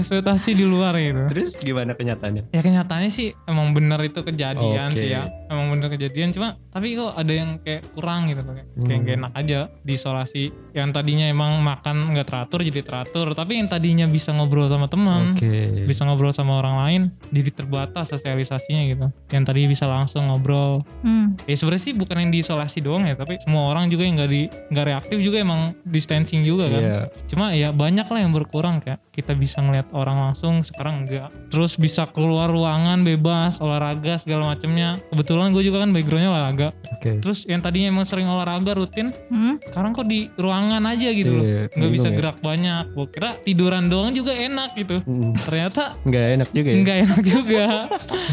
Ekspektasi 0.00 0.50
di 0.52 0.64
luar 0.64 0.96
gitu. 0.96 1.20
Terus 1.28 1.52
gimana 1.56 1.92
kenyataannya? 1.92 2.50
Ya 2.50 2.60
kenyataannya 2.60 3.08
sih 3.08 3.36
emang 3.44 3.70
bener 3.70 4.00
itu 4.02 4.20
kejadian 4.20 4.88
Oke. 4.88 4.98
sih 4.98 5.08
ya. 5.10 5.22
Emang 5.46 5.70
bener 5.70 5.88
kejadian 5.88 6.30
cuma 6.30 6.56
tapi 6.70 6.94
kok 6.94 7.12
ada 7.12 7.32
yang 7.32 7.58
kayak 7.58 7.82
kurang 7.90 8.28
gitu. 8.28 8.40
Kayak, 8.42 8.66
kayak 8.78 8.88
Hmm. 8.90 9.00
nggak 9.00 9.16
enak 9.16 9.32
aja 9.34 9.58
diisolasi. 9.84 10.44
Yang 10.72 10.88
tadinya 10.92 11.26
emang 11.26 11.60
makan 11.60 11.96
nggak 12.10 12.26
teratur 12.26 12.60
jadi 12.62 12.80
teratur. 12.80 13.26
Tapi 13.32 13.52
yang 13.54 13.68
tadinya 13.68 14.06
bisa 14.06 14.30
ngobrol 14.30 14.66
sama 14.66 14.86
teman. 14.86 15.34
Oke. 15.34 15.82
bisa 15.82 16.02
ngobrol 16.02 16.30
sama 16.30 16.56
orang 16.56 16.76
lain 16.78 17.02
jadi 17.28 17.50
terbatas 17.52 18.08
sosialisasinya 18.08 18.82
gitu 18.86 19.06
yang 19.28 19.42
tadi 19.42 19.66
bisa 19.66 19.84
langsung 19.84 20.26
ngobrol 20.26 20.86
Hmm. 21.00 21.34
ya 21.44 21.52
sebenarnya 21.52 21.82
sih 21.82 21.92
bukan 21.92 22.16
yang 22.18 22.30
diisolasi 22.30 22.78
doang 22.80 23.04
ya 23.04 23.14
tapi 23.14 23.36
semua 23.40 23.68
orang 23.68 23.88
juga 23.88 24.06
yang 24.06 24.14
nggak 24.14 24.30
di 24.30 24.42
nggak 24.70 24.86
reaktif 24.86 25.18
juga 25.18 25.36
emang 25.38 25.60
distancing 25.82 26.40
juga 26.40 26.68
kan 26.68 26.80
Iya. 26.80 27.00
cuma 27.26 27.44
ya 27.52 27.68
banyak 27.70 28.06
lah 28.06 28.18
yang 28.18 28.30
berkurang 28.30 28.78
kayak 28.78 29.02
kita 29.10 29.34
bisa 29.34 29.58
ngeliat 29.58 29.89
orang 29.92 30.16
langsung 30.22 30.60
sekarang 30.60 31.02
enggak 31.02 31.28
terus 31.48 31.74
bisa 31.74 32.06
keluar 32.06 32.46
ruangan 32.46 33.00
bebas 33.00 33.58
olahraga 33.58 34.18
segala 34.18 34.50
macemnya 34.50 34.98
kebetulan 35.08 35.50
gue 35.50 35.62
juga 35.62 35.82
kan 35.82 35.90
backgroundnya 35.90 36.30
olahraga 36.30 36.68
Oke. 36.92 37.18
terus 37.18 37.44
yang 37.44 37.58
tadinya 37.58 37.90
emang 37.90 38.04
sering 38.04 38.26
olahraga 38.26 38.72
rutin 38.72 39.12
Hmm. 39.26 39.58
sekarang 39.62 39.90
kok 39.90 40.04
di 40.04 40.30
ruangan 40.34 40.82
aja 40.84 41.08
gitu 41.10 41.32
loh 41.32 41.44
Iya, 41.44 41.62
nggak 41.70 41.92
bisa 41.92 42.08
ya. 42.08 42.14
gerak 42.14 42.36
banyak 42.38 42.84
gue 42.90 43.06
kira 43.08 43.30
tiduran 43.40 43.86
doang 43.86 44.10
juga 44.10 44.32
enak 44.32 44.74
gitu 44.74 44.96
Hmm. 45.00 45.34
ternyata 45.34 45.94
Nggak 46.02 46.26
enak 46.32 46.48
juga 46.50 46.68
ya? 46.68 46.76
Enggak 46.76 46.96
enak 47.00 47.20
juga. 47.22 47.64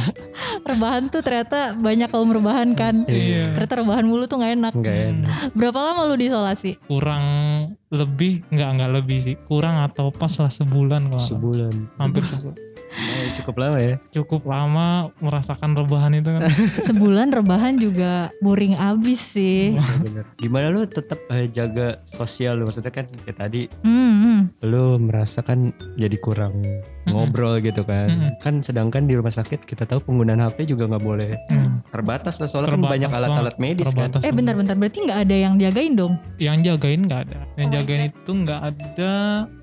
rebahan 0.67 1.03
tuh 1.07 1.21
ternyata 1.21 1.59
banyak 1.73 2.09
kaum 2.09 2.29
rebahan 2.29 2.69
kan. 2.73 3.03
Iya. 3.05 3.53
Ternyata 3.53 3.75
rebahan 3.77 4.05
mulu 4.05 4.25
tuh 4.25 4.37
nggak 4.37 4.53
enak. 4.55 4.73
Enggak 4.73 4.95
enak. 5.11 5.39
Berapa 5.53 5.79
lama 5.81 6.01
lu 6.05 6.15
di 6.15 6.27
isolasi? 6.27 6.71
kurang 6.87 7.23
lebih 7.87 8.43
nggak 8.47 8.69
nggak 8.73 8.91
lebih 8.93 9.17
sih 9.21 9.35
kurang 9.41 9.79
atau 9.79 10.11
pas 10.11 10.31
lah 10.33 10.49
sebulan 10.49 11.07
kalau. 11.07 11.23
Sebulan. 11.23 11.73
hampir 11.97 12.21
sebulan 12.21 12.55
Oh, 12.87 13.29
cukup 13.35 13.55
lama 13.59 13.77
ya. 13.77 13.95
cukup 14.09 14.41
lama 14.47 14.87
merasakan 15.19 15.75
rebahan 15.75 16.07
itu 16.15 16.29
kan 16.29 16.47
Sebulan 16.87 17.29
rebahan 17.29 17.77
juga 17.77 18.31
boring 18.39 18.73
abis 18.73 19.35
sih. 19.35 19.75
Bener. 20.01 20.23
Gimana 20.35 20.71
lu 20.71 20.81
tetap 20.83 21.19
eh, 21.27 21.45
jaga 21.47 21.99
sosial 22.01 22.57
lu? 22.57 22.65
Maksudnya 22.65 22.89
kan 22.89 23.05
kayak 23.21 23.37
tadi 23.37 23.61
Hmm, 23.83 24.36
hmm. 24.47 24.63
lu 24.63 24.97
merasakan 24.97 25.69
jadi 25.95 26.17
kurang 26.17 26.55
ngobrol 27.07 27.63
gitu 27.63 27.87
kan. 27.87 28.11
Mm-mm. 28.11 28.31
Kan 28.37 28.59
sedangkan 28.59 29.07
di 29.07 29.15
rumah 29.15 29.31
sakit 29.31 29.63
kita 29.63 29.87
tahu 29.87 30.03
penggunaan 30.03 30.43
HP 30.43 30.67
juga 30.67 30.87
nggak 30.87 30.99
boleh 31.01 31.31
Hmm, 31.47 31.79
terbatas 31.87 32.35
lah 32.37 32.51
soalnya 32.51 32.75
kan 32.75 32.83
banyak 32.83 33.07
alat-alat 33.09 33.55
medis 33.57 33.87
kan. 33.89 34.11
Eh 34.19 34.31
bentar-bentar 34.31 34.75
berarti 34.75 35.07
nggak 35.07 35.19
ada 35.23 35.35
yang 35.37 35.53
jagain 35.55 35.93
dong? 35.93 36.13
yang 36.37 36.59
jagain 36.59 37.01
nggak 37.01 37.21
ada 37.31 37.39
yang 37.55 37.67
Oh, 37.67 37.73
jagain 37.73 38.01
itu 38.07 38.31
nggak 38.33 38.61
ada 38.61 39.13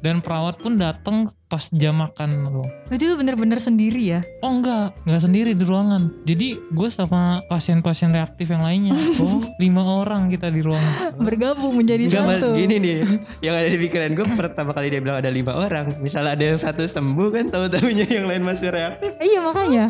dan 0.00 0.20
perawat 0.20 0.56
pun 0.56 0.74
datang 0.74 1.16
pas 1.44 1.70
jam 1.70 1.94
makan 1.94 2.30
loh 2.42 2.66
Berarti 2.88 3.04
lu 3.04 3.14
bener-bener 3.14 3.62
sendiri 3.62 4.02
ya? 4.10 4.20
oh 4.40 4.50
enggak 4.50 4.90
nggak 5.04 5.22
sendiri 5.22 5.52
di 5.52 5.62
ruangan 5.62 6.10
jadi 6.24 6.58
gue 6.58 6.88
sama 6.90 7.44
pasien-pasien 7.46 8.10
reaktif 8.10 8.48
yang 8.48 8.60
lainnya 8.60 8.96
oh 9.22 9.38
lima 9.56 10.02
orang 10.02 10.26
kita 10.28 10.48
di 10.48 10.60
ruangan 10.60 11.14
Bergabung 11.14 11.78
menjadi 11.78 12.10
Enggak 12.10 12.26
Mas, 12.26 12.40
satu. 12.42 12.58
gini 12.58 12.76
nih 12.76 12.96
Yang 13.40 13.54
ada 13.54 13.68
di 13.70 13.78
pikiran 13.78 14.10
gue 14.12 14.26
pertama 14.34 14.72
kali 14.74 14.86
dia 14.88 14.98
bilang 14.98 15.16
ada 15.16 15.28
lima 15.28 15.54
orang 15.54 15.86
Misalnya 15.98 16.34
ada 16.34 16.44
yang 16.44 16.58
satu 16.58 16.82
sembuh 16.82 17.28
kan 17.30 17.44
tahu-tahunya 17.48 18.06
yang 18.10 18.26
lain 18.26 18.42
masih 18.42 18.68
reaktif 18.68 19.14
Iya 19.16 19.38
makanya. 19.40 19.84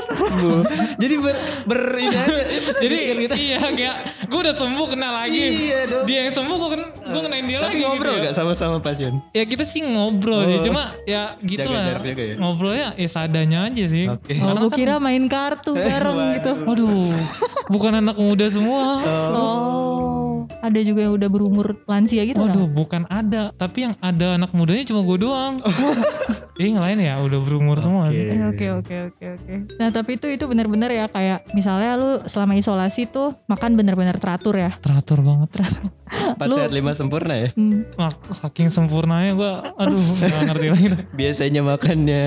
sembuh 0.00 0.62
Jadi 0.96 1.14
ber, 1.18 1.36
ber 1.66 1.80
ini 1.98 2.16
aja 2.16 2.42
jadi 2.78 2.96
kita. 3.20 3.34
iya 3.36 3.58
kayak 3.60 3.96
gue 4.24 4.38
udah 4.40 4.54
sembuh 4.54 4.86
kena 4.88 5.08
lagi 5.14 5.44
Iya 5.66 5.80
dong 5.84 6.04
dia 6.04 6.18
yang 6.22 6.32
sembuh 6.32 6.56
gue 6.56 6.70
ken 6.70 6.82
gue 7.04 7.20
kenain 7.20 7.44
dia 7.44 7.58
Tapi 7.58 7.66
lagi 7.66 7.82
ngobrol 7.82 7.98
gitu 8.08 8.16
ya. 8.16 8.24
gak 8.24 8.34
sama-sama 8.34 8.76
pasien? 8.78 9.14
ya 9.30 9.44
kita 9.44 9.64
sih 9.64 9.82
ngobrol 9.82 10.40
sih 10.42 10.52
Oh. 10.52 10.64
cuma 10.64 10.82
ya 11.04 11.34
gitu 11.40 11.62
Jaga 11.62 11.72
lah 11.72 11.82
jarak 11.84 12.02
juga 12.06 12.22
ya? 12.22 12.34
ngobrolnya 12.36 12.88
ya 12.94 13.08
seadanya 13.08 13.58
aja 13.66 13.84
sih 13.84 14.06
Oke. 14.06 14.32
Oh, 14.36 14.54
gue 14.56 14.68
kan- 14.68 14.78
kira 14.78 14.94
main 14.96 15.24
kartu 15.26 15.72
bareng 15.72 16.18
gitu. 16.32 16.52
Waduh, 16.62 17.10
bukan 17.66 17.92
anak 17.96 18.16
muda 18.16 18.46
semua. 18.46 18.84
Oh, 19.30 20.09
ada 20.70 20.80
juga 20.80 21.00
yang 21.04 21.14
udah 21.18 21.28
berumur 21.28 21.66
lansia 21.84 22.22
gitu 22.22 22.38
Waduh, 22.38 22.64
kan? 22.64 22.72
bukan 22.72 23.02
ada. 23.10 23.42
Tapi 23.52 23.78
yang 23.90 23.94
ada 23.98 24.38
anak 24.38 24.54
mudanya 24.54 24.86
cuma 24.86 25.02
gue 25.02 25.18
doang. 25.18 25.54
Ini 26.60 26.76
yang 26.76 26.82
lain 26.84 26.98
ya 27.02 27.14
udah 27.18 27.40
berumur 27.42 27.76
semua. 27.82 28.08
Oke. 28.08 28.20
Eh, 28.20 28.38
Oke 28.46 28.66
oke 28.68 28.96
oke 29.10 29.24
oke. 29.40 29.54
Nah 29.80 29.88
tapi 29.90 30.20
itu 30.20 30.26
itu 30.28 30.44
benar-benar 30.44 30.92
ya 30.92 31.08
kayak 31.08 31.48
misalnya 31.56 31.96
lu 31.96 32.10
selama 32.28 32.52
isolasi 32.52 33.08
tuh 33.08 33.32
makan 33.48 33.74
benar-benar 33.74 34.20
teratur 34.20 34.54
ya. 34.54 34.76
Teratur 34.78 35.24
banget. 35.24 35.48
Teratur. 35.50 35.88
Empat 36.32 36.46
Lu- 36.46 36.56
sehat 36.56 36.72
lima 36.72 36.92
sempurna 36.92 37.34
ya? 37.36 37.48
Hmm. 37.52 37.82
Mak- 37.94 38.30
Saking 38.30 38.68
sempurnanya 38.68 39.32
gue, 39.32 39.52
aduh 39.76 40.00
gak 40.16 40.42
ngerti 40.46 40.66
lagi. 40.68 40.86
Biasanya 41.18 41.60
makannya 41.60 42.24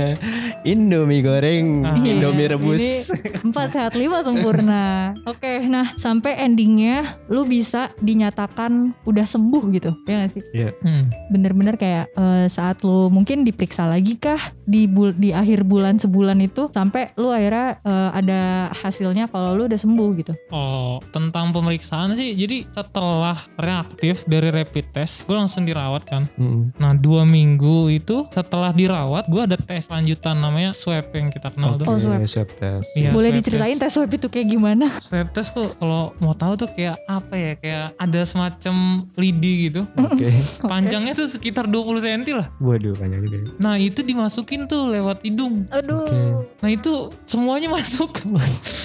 Indomie 0.63 1.21
goreng, 1.21 1.83
Ah. 1.83 1.97
Indomie 1.97 2.45
Iya, 2.45 2.53
rebus. 2.53 2.81
Ini 2.81 2.93
empat 3.47 3.67
sehat 3.71 3.93
lima 3.93 4.19
sempurna. 4.27 5.13
Oke, 5.23 5.63
nah 5.63 5.95
sampai 5.95 6.37
endingnya 6.37 7.01
lu 7.27 7.43
bisa 7.43 7.91
dinyatakan 7.97 8.93
udah 9.03 9.23
sembuh 9.23 9.63
gitu, 9.71 9.91
ya 10.03 10.21
gak 10.21 10.31
sih? 10.31 10.43
Hmm. 10.79 11.07
Bener-bener 11.29 11.75
kayak 11.75 12.11
eh, 12.11 12.45
saat 12.47 12.81
lu 12.81 13.07
mungkin 13.07 13.41
diperiksa 13.41 13.85
lagi 13.85 14.15
kah 14.15 14.39
di 14.63 14.85
bul 14.85 15.11
di 15.13 15.31
akhir 15.31 15.63
bulan 15.63 15.95
sebulan 15.95 16.39
itu 16.39 16.67
sampai 16.69 17.11
lu 17.15 17.29
akhirnya 17.29 17.79
eh, 17.81 18.09
ada 18.13 18.41
hasilnya 18.73 19.27
kalau 19.27 19.53
lu 19.53 19.65
udah 19.65 19.77
sembuh 19.77 20.09
gitu. 20.15 20.33
Oh, 20.49 20.99
tentang 21.09 21.51
pemeriksaan 21.51 22.13
sih. 22.13 22.33
Jadi 22.33 22.67
setelah 22.69 23.47
reaktif 23.93 24.25
dari 24.25 24.49
rapid 24.49 24.85
test, 24.91 25.23
gue 25.23 25.37
langsung 25.37 25.63
dirawat 25.63 26.01
kan. 26.03 26.25
Mm. 26.33 26.73
Nah 26.75 26.91
dua 26.93 27.23
minggu 27.23 27.87
itu 27.87 28.25
setelah 28.27 28.73
dirawat, 28.73 29.29
gue 29.29 29.37
ada 29.39 29.53
tes 29.55 29.85
lanjutan 29.85 30.33
namanya 30.35 30.73
swab 30.73 31.13
yang 31.13 31.29
kita 31.29 31.53
kenal 31.53 31.77
tuh. 31.77 31.85
Oh, 31.85 31.95
swab. 31.95 32.25
swab 32.25 32.49
test. 32.51 32.89
Iya, 32.93 33.13
Boleh 33.13 33.29
swab 33.29 33.37
diceritain 33.39 33.77
test. 33.77 33.83
tes 33.85 33.91
swab 33.95 34.09
itu 34.09 34.27
kayak 34.27 34.47
gimana? 34.49 34.89
Swab 35.03 35.29
test 35.29 35.53
kok 35.53 35.77
kalau 35.77 36.17
mau 36.17 36.33
tahu 36.33 36.57
tuh 36.57 36.69
kayak 36.69 36.97
apa 37.05 37.33
ya? 37.33 37.51
Kayak 37.55 37.85
ada 37.95 38.21
semacam 38.23 38.75
lidi 39.13 39.69
gitu. 39.69 39.81
Oke. 40.09 40.25
Panjangnya 40.59 41.13
tuh 41.13 41.29
sekitar 41.29 41.69
20 41.69 42.01
cm 42.01 42.21
lah. 42.33 42.47
Waduh 42.57 42.97
banyak 42.97 43.19
juga. 43.21 43.37
ya. 43.37 43.45
Nah 43.61 43.75
itu 43.77 44.01
dimasukin 44.01 44.65
tuh 44.65 44.89
lewat 44.89 45.21
hidung. 45.21 45.69
Aduh. 45.69 46.01
Oke. 46.01 46.17
Nah 46.59 46.69
itu 46.71 46.91
semuanya 47.23 47.69
masuk. 47.77 48.25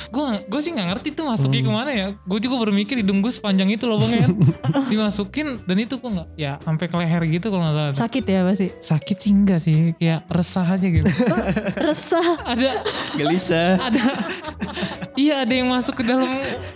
gue 0.09 0.25
gue 0.43 0.61
sih 0.61 0.73
nggak 0.73 0.89
ngerti 0.91 1.09
tuh 1.13 1.25
masuknya 1.25 1.57
Hmm. 1.59 1.67
ke 1.67 1.73
mana 1.75 1.91
ya. 1.91 2.09
Gue 2.23 2.39
juga 2.39 2.55
baru 2.57 2.71
mikir 2.71 2.97
hidung 2.99 3.19
gue 3.19 3.29
sepanjang 3.29 3.69
itu 3.69 3.85
lubangnya 3.85 4.29
kan. 4.29 4.37
Dimasukin 5.01 5.49
dan 5.61 5.77
itu 5.77 5.95
kok 5.95 6.09
nggak 6.09 6.29
ya 6.35 6.53
sampai 6.59 6.85
ke 6.85 6.97
leher 6.97 7.23
gitu 7.25 7.47
kalau 7.49 7.63
nggak 7.63 7.75
salah. 7.75 7.95
Sakit 7.97 8.25
ya 8.25 8.41
pasti. 8.43 8.67
Sakit 8.75 9.17
sih 9.17 9.31
enggak 9.31 9.59
sih, 9.59 9.77
kayak 9.95 10.27
resah 10.27 10.67
aja 10.67 10.87
gitu. 10.87 11.07
Resah. 11.89 12.27
ada 12.53 12.71
Gelisah. 13.15 13.71
ada 13.89 14.05
iya 15.15 15.43
ada 15.43 15.51
yang 15.53 15.69
masuk 15.69 15.95
ke 15.95 16.05
dalam 16.05 16.27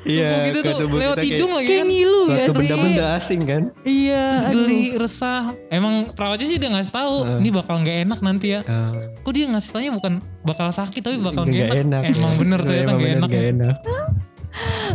Iya, 0.02 0.26
tubuh 0.26 0.40
gitu 0.44 0.58
tuh 0.60 0.88
lewat 0.92 1.18
hidung 1.20 1.52
lagi 1.52 1.66
Kayak 1.68 1.78
kan. 1.78 1.88
ngilu 1.88 2.22
ya 2.24 2.34
sih. 2.42 2.52
benda-benda 2.52 3.04
asing 3.16 3.40
kan? 3.42 3.62
Iya. 3.82 4.24
Terus 4.32 4.44
geli, 4.52 4.82
resah. 4.94 5.42
Emang 5.68 5.94
perawatnya 6.10 6.46
sih 6.46 6.58
udah 6.58 6.70
ngasih 6.72 6.92
tahu, 6.92 7.14
Heeh. 7.22 7.38
ini 7.38 7.50
bakal 7.50 7.74
nggak 7.80 7.96
enak 8.02 8.18
nanti 8.20 8.46
ya. 8.50 8.60
Ah, 8.64 8.90
Kok 9.20 9.32
dia 9.32 9.46
ngasih 9.46 9.70
taunya 9.70 9.92
bukan 9.92 10.12
bakal 10.42 10.68
sakit 10.68 11.00
tapi 11.00 11.16
bakal 11.18 11.42
nggak 11.44 11.54
nggak 11.64 11.82
enak. 11.82 12.02
Emang 12.08 12.32
bener 12.36 12.58
ternyata 12.60 12.82
Emang 12.84 12.96
nggak 12.98 13.12
enak. 13.12 13.28
nggak 13.28 13.44
enak. 13.52 13.76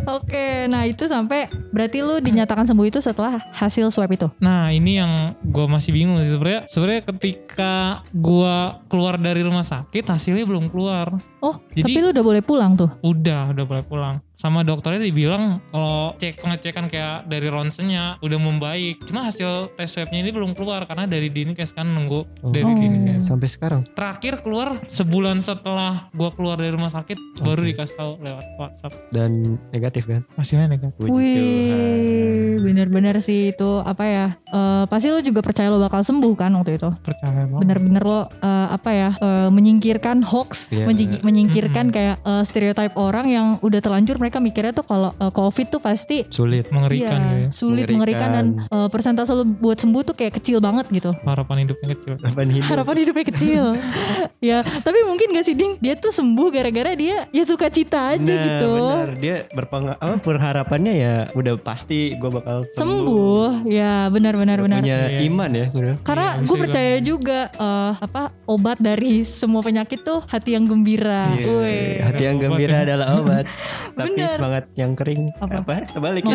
Oke, 0.07 0.71
nah 0.71 0.87
itu 0.87 1.03
sampai 1.03 1.51
berarti 1.75 1.99
lu 1.99 2.23
dinyatakan 2.23 2.63
sembuh 2.63 2.87
itu 2.87 2.99
setelah 3.03 3.43
hasil 3.51 3.91
swab 3.91 4.07
itu. 4.13 4.27
Nah 4.39 4.71
ini 4.71 4.99
yang 4.99 5.35
gue 5.43 5.65
masih 5.67 5.91
bingung 5.91 6.21
sih 6.23 6.31
sebenarnya. 6.31 6.63
Sebenarnya 6.69 7.01
ketika 7.11 7.73
gue 8.15 8.55
keluar 8.87 9.19
dari 9.19 9.43
rumah 9.43 9.67
sakit 9.67 10.07
hasilnya 10.07 10.47
belum 10.47 10.71
keluar. 10.71 11.11
Oh, 11.43 11.59
Jadi- 11.75 11.83
tapi 11.83 11.97
lu 11.99 12.09
udah 12.15 12.23
boleh 12.23 12.41
pulang 12.45 12.79
tuh. 12.79 12.89
Udah, 13.03 13.51
udah 13.51 13.65
boleh 13.67 13.83
pulang. 13.83 14.15
Sama 14.37 14.61
dokternya 14.61 15.01
dibilang 15.01 15.65
kalau 15.67 16.13
cek 16.13 16.37
pengecekan 16.37 16.85
kayak 16.85 17.25
dari 17.25 17.49
ronsennya 17.49 18.21
udah 18.21 18.37
membaik. 18.37 19.01
Cuma 19.01 19.25
hasil 19.25 19.73
tes 19.73 19.89
swabnya 19.89 20.21
ini 20.21 20.29
belum 20.29 20.53
keluar 20.53 20.85
karena 20.85 21.03
dari 21.03 21.27
dini 21.27 21.51
kayak 21.51 21.65
sekarang 21.67 21.91
nunggu 21.91 22.21
Oh. 22.37 22.53
dari 22.53 22.61
Oh. 22.63 22.69
kliniknya. 22.71 23.17
Sampai 23.17 23.49
sekarang. 23.49 23.81
Terakhir 23.91 24.37
keluar 24.39 24.77
sebulan 24.85 25.41
setelah 25.41 26.13
gua 26.13 26.29
keluar 26.29 26.53
dari 26.55 26.69
rumah 26.69 26.87
sakit 26.87 27.17
baru 27.39 27.59
Oke. 27.59 27.67
dikasih 27.67 27.95
tahu 27.97 28.11
lewat 28.19 28.45
WhatsApp 28.55 28.93
Dan 29.09 29.31
negatif 29.67 30.05
kan? 30.05 30.21
hasilnya 30.35 30.69
negatif. 30.69 31.09
Wih, 31.09 32.61
bener-bener 32.61 33.17
sih 33.19 33.51
itu 33.51 33.69
apa 33.79 34.05
ya? 34.05 34.27
eh, 34.47 34.83
pasti 34.85 35.09
lu 35.09 35.19
juga 35.19 35.41
percaya 35.41 35.67
lu 35.67 35.79
bakal 35.79 36.01
sembuh 36.01 36.33
kan 36.35 36.53
waktu 36.53 36.77
itu. 36.77 36.89
Percaya 37.01 37.41
banget. 37.43 37.59
Bener-bener 37.59 38.03
lo 38.03 38.21
eh, 38.37 38.67
apa 38.69 38.89
ya? 38.91 39.09
eh, 39.17 39.49
menyingkirkan 39.49 40.21
hoax, 40.21 40.69
Iya. 40.69 40.85
menyi- 40.85 41.21
menyingkirkan 41.21 41.89
Mm-mm. 41.89 41.95
kayak 41.95 42.15
eh, 42.21 42.43
stereotip 42.43 42.93
orang 42.95 43.25
yang 43.27 43.47
udah 43.59 43.79
terlanjur 43.79 44.21
mereka 44.27 44.43
mikirnya 44.43 44.75
tuh 44.75 44.83
kalau 44.83 45.15
eh, 45.15 45.31
covid 45.31 45.67
tuh 45.71 45.79
pasti 45.79 46.27
Sulit. 46.27 46.67
Mengerikan 46.67 47.15
iya, 47.15 47.47
ya. 47.47 47.49
sulit 47.55 47.87
mengerikan, 47.87 48.29
dan 48.35 48.45
eh, 48.67 48.87
persentase 48.91 49.31
lu 49.31 49.47
buat 49.47 49.79
sembuh 49.79 50.03
tuh 50.03 50.15
kayak 50.19 50.35
kecil 50.35 50.59
banget 50.59 50.91
gitu. 50.91 51.15
Harapan 51.23 51.63
hidupnya 51.63 51.87
kecil. 51.95 52.13
Harapan 52.19 52.45
hidup. 52.51 52.67
harapan 52.67 52.95
hidupnya 52.99 53.25
kecil 53.25 53.63
ya 54.49 54.59
tapi 54.61 54.99
mungkin 55.07 55.31
gak 55.31 55.45
sih 55.47 55.55
ding 55.55 55.79
dia 55.79 55.95
tuh 55.95 56.11
sembuh 56.11 56.47
gara-gara 56.51 56.91
dia 56.93 57.25
ya 57.31 57.43
suka 57.47 57.71
cita 57.71 58.13
aja 58.13 58.19
nah, 58.21 58.43
gitu 58.43 58.71
benar. 58.75 59.09
Dia 59.17 59.35
berpengaruh 59.49 59.97
apa 59.97 60.15
berharapannya 60.19 60.93
ya 60.93 61.15
udah 61.33 61.55
pasti 61.57 62.11
gue 62.13 62.29
bakal 62.29 62.67
sembuh. 62.75 62.75
sembuh 62.75 63.47
ya 63.69 64.11
benar-benar 64.11 64.59
benar 64.59 64.81
Punya 64.83 64.99
Iya. 65.07 65.19
iman 65.25 65.49
ya. 65.51 65.65
udah. 65.71 65.95
karena 66.03 66.27
Iya, 66.27 66.43
gue 66.43 66.55
bisa 66.57 66.63
percaya 66.67 66.95
juga 66.99 67.39
eh, 67.49 67.91
apa 67.97 68.21
obat 68.45 68.77
dari 68.77 69.23
semua 69.23 69.61
penyakit 69.63 70.03
tuh 70.03 70.19
hati 70.25 70.53
yang 70.53 70.65
gembira 70.65 71.37
Yes. 71.37 71.47
Wih. 71.47 72.01
Hati 72.01 72.23
yang 72.23 72.37
gembira 72.39 72.81
ya. 72.81 72.83
adalah 72.87 73.07
obat. 73.19 73.45
Tapi 73.97 74.09
Bener. 74.19 74.33
semangat 74.33 74.63
yang 74.73 74.91
kering 74.93 75.29
Apa? 75.37 75.61
apa? 75.61 75.73
Terbalik. 75.87 76.23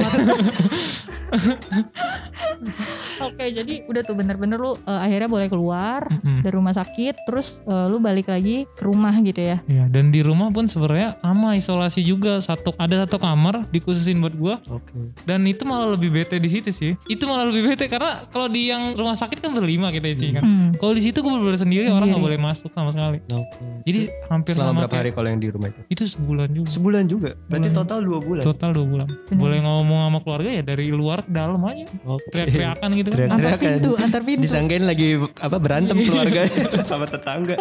oke 3.23 3.45
jadi 3.45 3.75
udah 3.87 4.03
tuh 4.03 4.15
bener-bener 4.15 4.59
lu 4.59 4.73
eh, 4.77 5.01
akhirnya 5.01 5.29
boleh 5.29 5.49
keluar 5.49 6.07
Mm-mm. 6.07 6.43
dari 6.43 6.55
rumah 6.55 6.75
sakit 6.75 7.27
terus 7.27 7.63
eh, 7.65 7.87
lu 7.89 7.99
balik 7.99 8.29
lagi 8.29 8.65
ke 8.69 8.83
rumah 8.85 9.15
gitu 9.21 9.41
ya 9.41 9.57
Iya, 9.65 9.89
dan 9.89 10.11
di 10.11 10.21
rumah 10.21 10.51
pun 10.51 10.67
sebenarnya 10.67 11.17
sama 11.23 11.55
isolasi 11.55 12.03
juga. 12.03 12.43
Satu 12.43 12.75
ada 12.77 13.07
satu 13.07 13.17
kamar 13.17 13.65
dikhususin 13.71 14.19
buat 14.19 14.35
gua 14.35 14.55
Oke. 14.69 15.13
dan 15.25 15.45
itu 15.47 15.63
malah 15.65 15.95
lebih 15.95 16.11
bete 16.11 16.37
di 16.37 16.51
situ 16.51 16.69
sih. 16.69 16.93
Itu 17.07 17.25
malah 17.25 17.49
lebih 17.49 17.73
bete 17.73 17.87
karena 17.87 18.27
kalau 18.29 18.51
di 18.51 18.69
yang 18.69 18.93
rumah 18.93 19.15
sakit 19.15 19.39
kan 19.39 19.55
berlima 19.55 19.89
kita 19.89 20.13
isi 20.13 20.35
kan. 20.35 20.43
Hmm. 20.43 20.69
Kalau 20.77 20.93
di 20.93 21.03
situ 21.03 21.19
gue 21.21 21.31
bener 21.31 21.57
sendiri, 21.57 21.89
orang 21.89 22.11
nggak 22.11 22.21
boleh 22.23 22.41
masuk 22.41 22.69
sama 22.75 22.91
sekali. 22.91 23.23
Oke. 23.33 23.65
Jadi 23.87 24.01
hampir 24.29 24.53
Selama 24.59 24.85
berapa 24.85 24.97
hari 24.99 25.11
kalau 25.15 25.29
yang 25.31 25.41
di 25.41 25.49
rumah 25.49 25.69
itu? 25.71 25.81
Itu 25.89 26.03
sebulan 26.09 26.49
juga. 26.53 26.69
Sebulan 26.69 27.05
juga. 27.07 27.31
Berarti 27.49 27.69
total 27.73 27.99
dua 28.01 28.19
bulan. 28.19 28.43
Total 28.43 28.71
dua 28.71 28.87
bulan. 28.87 29.09
Bener. 29.09 29.37
Boleh 29.37 29.59
ngomong 29.61 29.99
sama 30.05 30.19
keluarga 30.21 30.51
ya 30.51 30.63
dari 30.63 30.87
luar 30.89 31.19
ke 31.23 31.31
dalam 31.31 31.61
aja. 31.63 31.85
Oke. 32.05 32.29
Teriak-teriakan 32.31 32.89
gitu 32.93 33.09
kan. 33.09 33.17
Teriak- 33.17 33.33
Antar 33.33 33.53
pintu, 33.57 33.91
antar 33.97 34.23
pintu. 34.23 34.43
Disangkain 34.43 34.85
lagi 34.85 35.09
apa 35.19 35.57
berantem 35.57 35.97
keluarga 35.99 36.41
sama 36.89 37.05
tetangga. 37.05 37.57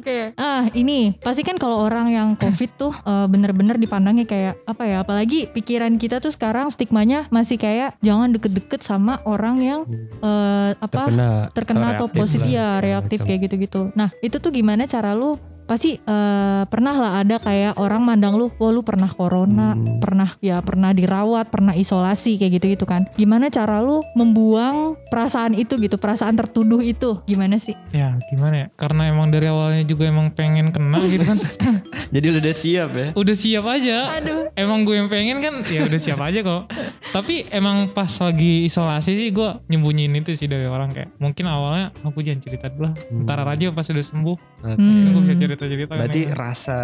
Oke. 0.00 0.34
Ah, 0.34 0.68
ini 0.72 1.14
pasti 1.16 1.40
kan 1.40 1.56
kalau 1.56 1.82
orang 1.82 2.10
yang 2.10 2.28
COVID 2.34 2.70
tuh 2.74 2.92
eh, 2.92 3.26
bener-bener 3.26 3.76
dipandangnya 3.76 4.24
kayak 4.24 4.54
apa 4.64 4.82
ya? 4.84 4.96
Apalagi 5.00 5.48
pikiran 5.48 5.96
kita 5.96 6.18
tuh 6.18 6.30
sekarang 6.30 6.68
stigmanya 6.68 7.26
masih 7.28 7.56
kayak 7.56 7.96
jangan 8.00 8.30
deket-deket 8.30 8.80
sama 8.80 9.20
orang 9.24 9.56
yang 9.58 9.80
eh, 10.20 10.70
apa 10.74 10.92
Terkena 11.04 11.30
terkena 11.50 11.86
atau 11.94 12.06
positif 12.08 12.48
ya 12.48 12.78
reaktif 12.78 13.20
kayak 13.20 13.46
gitu-gitu. 13.46 13.90
Nah 13.94 14.10
itu 14.20 14.36
tuh 14.36 14.50
gimana 14.50 14.84
cara 14.84 15.12
lu 15.12 15.36
pasti 15.64 15.96
eh, 15.96 16.62
pernah 16.64 16.94
lah 16.94 17.12
ada 17.20 17.36
kayak 17.36 17.76
orang 17.76 18.04
mandang 18.04 18.36
lu, 18.36 18.52
wah 18.56 18.70
lu 18.70 18.80
pernah 18.80 19.08
corona, 19.08 19.74
Hmm. 19.74 19.98
pernah 19.98 20.30
ya 20.38 20.60
pernah 20.60 20.92
dirawat, 20.92 21.48
pernah 21.48 21.72
isolasi 21.72 22.36
kayak 22.36 22.60
gitu-gitu 22.60 22.84
kan. 22.84 23.08
Gimana 23.16 23.48
cara 23.48 23.80
lu 23.80 24.04
membuang 24.14 24.96
perasaan 25.08 25.54
itu 25.54 25.76
gitu, 25.78 25.96
perasaan 25.96 26.34
tertuduh 26.34 26.80
itu 26.80 27.20
gimana 27.24 27.56
sih? 27.56 27.72
Ya 27.90 28.16
gimana 28.28 28.54
ya. 28.54 28.66
Karena 28.76 29.08
emang 29.08 29.30
dari 29.30 29.48
awalnya 29.48 29.82
juga 29.82 30.06
emang 30.06 30.30
pengen 30.32 30.70
kena 30.70 31.00
gitu 31.04 31.24
kan. 31.24 31.38
Jadi 32.14 32.26
lu 32.28 32.38
udah 32.38 32.54
siap 32.54 32.90
ya. 32.92 33.08
udah 33.14 33.36
siap 33.36 33.64
aja. 33.64 33.96
Aduh. 34.20 34.50
Emang 34.54 34.84
gue 34.84 34.94
yang 34.94 35.08
pengen 35.08 35.38
kan 35.40 35.64
ya 35.66 35.86
udah 35.86 36.00
siap 36.00 36.20
aja 36.20 36.40
kok. 36.40 36.70
Tapi 37.10 37.46
emang 37.48 37.90
pas 37.90 38.10
lagi 38.20 38.66
isolasi 38.66 39.14
sih 39.14 39.28
gue 39.30 39.50
nyembunyiin 39.66 40.12
itu 40.14 40.34
sih 40.34 40.46
dari 40.46 40.66
orang 40.66 40.90
kayak 40.90 41.14
mungkin 41.18 41.46
awalnya 41.46 41.90
aku 42.02 42.20
jangan 42.20 42.40
cerita 42.42 42.66
dulu 42.68 42.90
lah. 42.90 42.94
Hmm. 43.08 43.24
Ntar 43.24 43.40
aja 43.46 43.66
pas 43.70 43.86
udah 43.86 44.04
sembuh 44.04 44.36
Oke. 44.64 44.76
Hmm. 44.76 45.06
aku 45.10 45.18
bisa 45.24 45.44
cerita-cerita. 45.56 45.90
kan 45.90 45.98
Berarti 46.00 46.20
emang. 46.22 46.36
rasa 46.36 46.78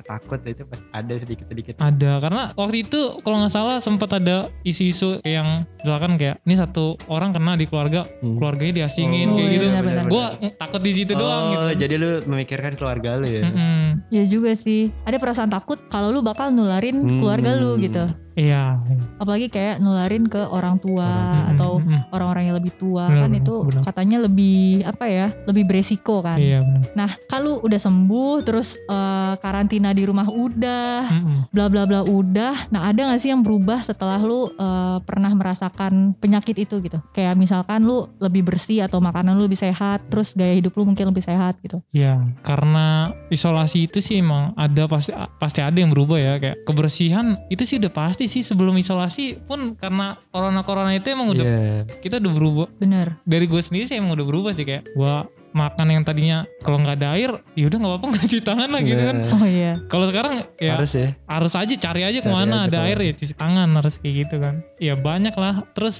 takut 0.00 0.40
itu 0.42 0.62
pasti 0.64 0.84
ada 0.90 1.14
sedikit-sedikit. 1.14 1.74
ada 1.78 2.10
karena 2.18 2.42
waktu 2.54 2.76
itu 2.82 3.00
kalau 3.20 3.36
nggak 3.38 3.50
salah 3.50 3.76
sempat 3.78 4.10
ada 4.14 4.36
isu-isu 4.62 5.20
kayak 5.20 5.34
yang 5.34 5.48
misalkan 5.78 6.12
kayak 6.14 6.36
ini 6.42 6.54
satu 6.54 6.84
orang 7.06 7.30
kena 7.30 7.54
di 7.54 7.64
keluarga 7.64 8.02
Hmm. 8.18 8.36
keluarganya 8.36 8.72
diasingin 8.78 9.28
Oh, 9.28 9.36
kayak 9.36 9.44
iya, 9.44 9.54
gitu 9.54 9.66
gue 10.08 10.26
takut 10.56 10.80
di 10.80 10.92
situ 10.92 11.12
doang 11.12 11.42
Oh, 11.44 11.50
gitu 11.50 11.64
jadi 11.78 11.94
lu 11.96 12.10
memikirkan 12.24 12.72
keluarga 12.74 13.14
lu 13.14 13.26
ya. 13.26 13.42
Mm-mm. 13.44 13.84
Ya 14.08 14.24
juga 14.24 14.52
sih. 14.52 14.90
Ada 15.02 15.16
perasaan 15.16 15.48
takut 15.48 15.78
kalau 15.86 16.10
lu 16.10 16.20
bakal 16.20 16.48
nularin 16.48 16.98
Hmm. 16.98 17.18
keluarga 17.18 17.54
lu 17.54 17.76
gitu. 17.78 18.04
Iya 18.38 18.78
Apalagi 19.18 19.50
kayak 19.50 19.82
nularin 19.82 20.30
ke 20.30 20.38
orang 20.38 20.78
tua 20.78 21.34
Mm-mm, 21.34 21.50
atau 21.58 21.82
mm-mm. 21.82 22.14
orang-orang 22.14 22.44
yang 22.46 22.56
lebih 22.62 22.72
tua 22.78 23.10
Benar, 23.10 23.26
kan 23.26 23.32
itu 23.34 23.54
benar. 23.66 23.82
katanya 23.90 24.16
lebih 24.24 24.86
apa 24.86 25.04
ya? 25.10 25.26
Lebih 25.50 25.64
beresiko 25.66 26.22
kan. 26.22 26.38
iya 26.38 26.62
benar 26.62 26.82
Nah, 26.94 27.10
kalau 27.26 27.58
udah 27.60 27.80
sembuh 27.80 28.46
terus 28.46 28.78
eh, 28.78 29.34
karantina 29.42 29.90
di 29.90 30.06
rumah 30.06 30.30
udah, 30.30 31.10
bla 31.50 31.66
bla 31.66 31.82
bla 31.84 32.06
udah. 32.06 32.70
Nah, 32.70 32.86
ada 32.90 33.10
gak 33.10 33.20
sih 33.20 33.30
yang 33.34 33.42
berubah 33.42 33.82
setelah 33.82 34.22
lu 34.22 34.50
eh, 34.54 34.98
pernah 35.02 35.34
merasakan 35.34 36.14
penyakit 36.18 36.54
itu 36.58 36.78
gitu? 36.78 36.98
Kayak 37.10 37.34
misalkan 37.34 37.82
lu 37.82 38.06
lebih 38.22 38.46
bersih 38.46 38.86
atau 38.86 39.02
makanan 39.02 39.34
lu 39.34 39.50
lebih 39.50 39.58
sehat, 39.58 40.06
terus 40.12 40.32
gaya 40.38 40.54
hidup 40.54 40.74
lu 40.78 40.86
mungkin 40.86 41.10
lebih 41.10 41.24
sehat 41.24 41.58
gitu. 41.64 41.82
Ya, 41.90 42.22
karena 42.46 43.10
isolasi 43.28 43.90
itu 43.90 43.98
sih 43.98 44.22
emang 44.22 44.54
ada 44.54 44.86
pasti 44.86 45.10
pasti 45.38 45.60
ada 45.64 45.74
yang 45.74 45.90
berubah 45.90 46.18
ya 46.18 46.34
kayak 46.38 46.62
kebersihan 46.62 47.34
itu 47.48 47.62
sih 47.64 47.76
udah 47.80 47.90
pasti 47.90 48.27
sih 48.28 48.40
sebelum 48.40 48.76
isolasi 48.76 49.40
pun 49.40 49.74
karena 49.74 50.14
corona 50.28 50.62
corona 50.62 50.92
itu 50.92 51.08
emang 51.08 51.32
udah 51.32 51.44
Iya. 51.44 51.76
kita 51.98 52.20
udah 52.20 52.32
berubah 52.32 52.66
Bener. 52.76 53.16
dari 53.24 53.44
gue 53.44 53.58
sendiri 53.58 53.84
sih 53.84 53.96
emang 53.96 54.14
udah 54.14 54.24
berubah 54.24 54.52
sih 54.52 54.62
kayak 54.62 54.86
gua 54.92 55.24
makan 55.48 55.88
yang 55.90 56.04
tadinya 56.04 56.44
kalau 56.60 56.76
nggak 56.76 57.00
ada 57.00 57.16
air 57.16 57.32
ya 57.56 57.66
udah 57.66 57.78
nggak 57.80 57.90
apa-apa 57.90 58.06
nggak 58.12 58.22
cuci 58.22 58.40
tangan 58.44 58.68
lah 58.68 58.80
gitu 58.84 59.00
kan 59.00 59.16
Nah, 59.18 59.32
Oh 59.32 59.46
iya. 59.48 59.72
kalau 59.88 60.04
sekarang 60.04 60.34
ya 60.60 60.76
harus, 60.76 60.92
Harus 61.24 61.52
ya. 61.56 61.60
aja 61.64 61.74
cari 61.80 62.02
aja 62.04 62.20
Cari 62.20 62.28
ke 62.28 62.30
mana 62.30 62.54
aja 62.62 62.68
ada 62.68 62.78
air 62.84 62.98
ya 63.00 63.12
cuci 63.16 63.32
tangan 63.34 63.68
harus 63.72 63.94
kayak 63.96 64.14
gitu 64.22 64.36
kan 64.38 64.60
ya 64.76 64.92
banyak 64.94 65.32
lah 65.34 65.64
terus 65.72 65.96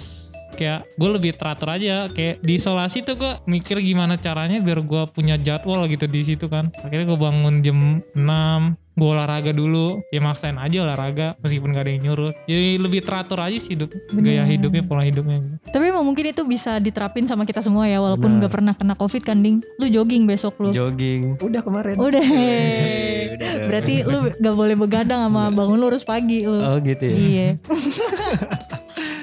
kayak 0.52 0.84
gue 0.94 1.10
lebih 1.10 1.32
teratur 1.32 1.70
aja 1.70 2.12
kayak 2.12 2.44
di 2.44 2.60
isolasi 2.60 3.00
tuh 3.02 3.16
gue 3.16 3.32
mikir 3.48 3.80
gimana 3.80 4.20
caranya 4.20 4.60
biar 4.60 4.84
gue 4.84 5.02
punya 5.10 5.40
jadwal 5.40 5.88
gitu 5.88 6.04
di 6.04 6.20
situ 6.22 6.46
kan 6.46 6.68
akhirnya 6.84 7.08
gue 7.08 7.18
bangun 7.18 7.54
jam 7.64 7.78
6 8.12 8.87
gue 8.98 9.08
olahraga 9.08 9.54
dulu 9.54 10.02
ya 10.10 10.20
maksain 10.20 10.58
aja 10.58 10.82
olahraga 10.82 11.38
meskipun 11.40 11.72
gak 11.72 11.86
ada 11.86 11.90
yang 11.94 12.02
nyuruh 12.10 12.32
jadi 12.44 12.68
lebih 12.82 13.00
teratur 13.06 13.38
aja 13.38 13.56
sih 13.56 13.78
hidup 13.78 13.94
gaya 14.18 14.42
Bener. 14.42 14.52
hidupnya 14.58 14.82
pola 14.82 15.02
hidupnya 15.06 15.38
gitu. 15.38 15.56
Tapi 15.70 15.84
emang 15.92 16.04
mungkin 16.04 16.24
itu 16.32 16.42
bisa 16.48 16.80
diterapin 16.82 17.28
sama 17.28 17.44
kita 17.44 17.60
semua 17.62 17.84
ya 17.86 18.00
walaupun 18.00 18.26
Benar. 18.26 18.38
nggak 18.42 18.52
pernah 18.52 18.74
kena 18.74 18.94
covid 18.96 19.22
kan 19.22 19.38
ding. 19.38 19.60
Lu 19.78 19.86
jogging 19.86 20.24
besok 20.26 20.58
lu. 20.58 20.74
Jogging. 20.74 21.38
Udah 21.38 21.62
kemarin. 21.62 21.94
Udah. 22.00 22.24
Udah, 22.24 23.34
udah. 23.36 23.50
Berarti 23.68 23.94
lu 24.02 24.18
gak 24.32 24.56
boleh 24.56 24.76
begadang 24.76 25.20
sama 25.28 25.52
bangun 25.52 25.76
lu 25.78 25.86
harus 25.92 26.02
pagi 26.02 26.42
lu. 26.42 26.58
Oh 26.58 26.80
gitu 26.80 27.04
ya. 27.04 27.16
Iya. 27.16 27.48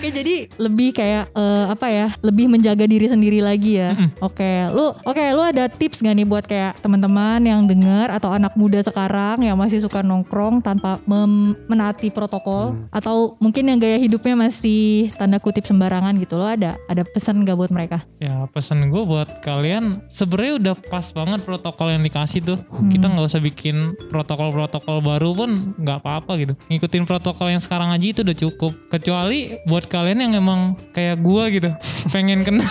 Oke 0.06 0.22
jadi 0.22 0.36
lebih 0.62 0.94
kayak 0.94 1.34
eh, 1.34 1.66
apa 1.66 1.90
ya? 1.90 2.08
Lebih 2.22 2.46
menjaga 2.46 2.86
diri 2.86 3.10
sendiri 3.10 3.42
lagi 3.42 3.82
ya. 3.82 3.98
Mm-mm. 3.98 4.22
Oke, 4.22 4.70
lu 4.70 4.94
oke 5.02 5.24
lu 5.34 5.42
ada 5.42 5.66
tips 5.66 5.98
gak 6.00 6.14
nih 6.14 6.22
buat 6.24 6.46
kayak 6.46 6.78
teman-teman 6.78 7.42
yang 7.42 7.66
dengar 7.66 8.14
atau 8.14 8.30
anak 8.30 8.54
muda 8.54 8.78
sekarang 8.80 9.42
yang 9.42 9.58
masih 9.58 9.82
suka 9.82 10.06
nongkrong 10.06 10.62
tanpa 10.62 11.02
mem- 11.04 11.58
menaati 11.66 12.14
protokol 12.14 12.78
Hmm. 12.78 12.86
atau 12.94 13.34
mungkin 13.42 13.66
yang 13.66 13.82
gaya 13.82 13.98
hidupnya 13.98 14.38
masih 14.38 15.10
tanda 15.18 15.42
kutip 15.42 15.66
sembarangan 15.66 16.14
gitu 16.18 16.38
lo 16.38 16.46
ada 16.46 16.78
ada 16.86 17.02
pesan 17.02 17.42
gak 17.42 17.58
buat 17.58 17.74
mereka? 17.74 18.06
Ya 18.22 18.46
pesan 18.46 18.86
gue 18.86 19.02
buat 19.02 19.42
kalian 19.42 20.06
sebenarnya 20.06 20.54
udah 20.62 20.76
pas 20.86 21.10
banget 21.10 21.42
protokol 21.42 21.90
yang 21.90 22.06
dikasih 22.06 22.46
tuh. 22.46 22.62
Kita 22.94 23.10
nggak 23.10 23.26
usah 23.26 23.42
bikin 23.42 23.98
protokol-protokol 24.14 25.02
baru 25.02 25.34
pun 25.34 25.50
nggak 25.76 25.98
apa-apa 25.98 26.38
gitu. 26.38 26.54
Ngikutin 26.70 27.10
protokol 27.10 27.50
yang 27.50 27.64
sekarang 27.64 27.90
aja 27.90 28.06
itu 28.06 28.22
udah 28.22 28.38
cukup. 28.38 28.72
Kecuali 28.88 29.58
buat 29.66 29.88
kalian 29.96 30.28
yang 30.28 30.44
emang 30.44 30.76
kayak 30.92 31.24
gue 31.24 31.44
gitu, 31.56 31.70
pengen 32.12 32.44
kena. 32.44 32.68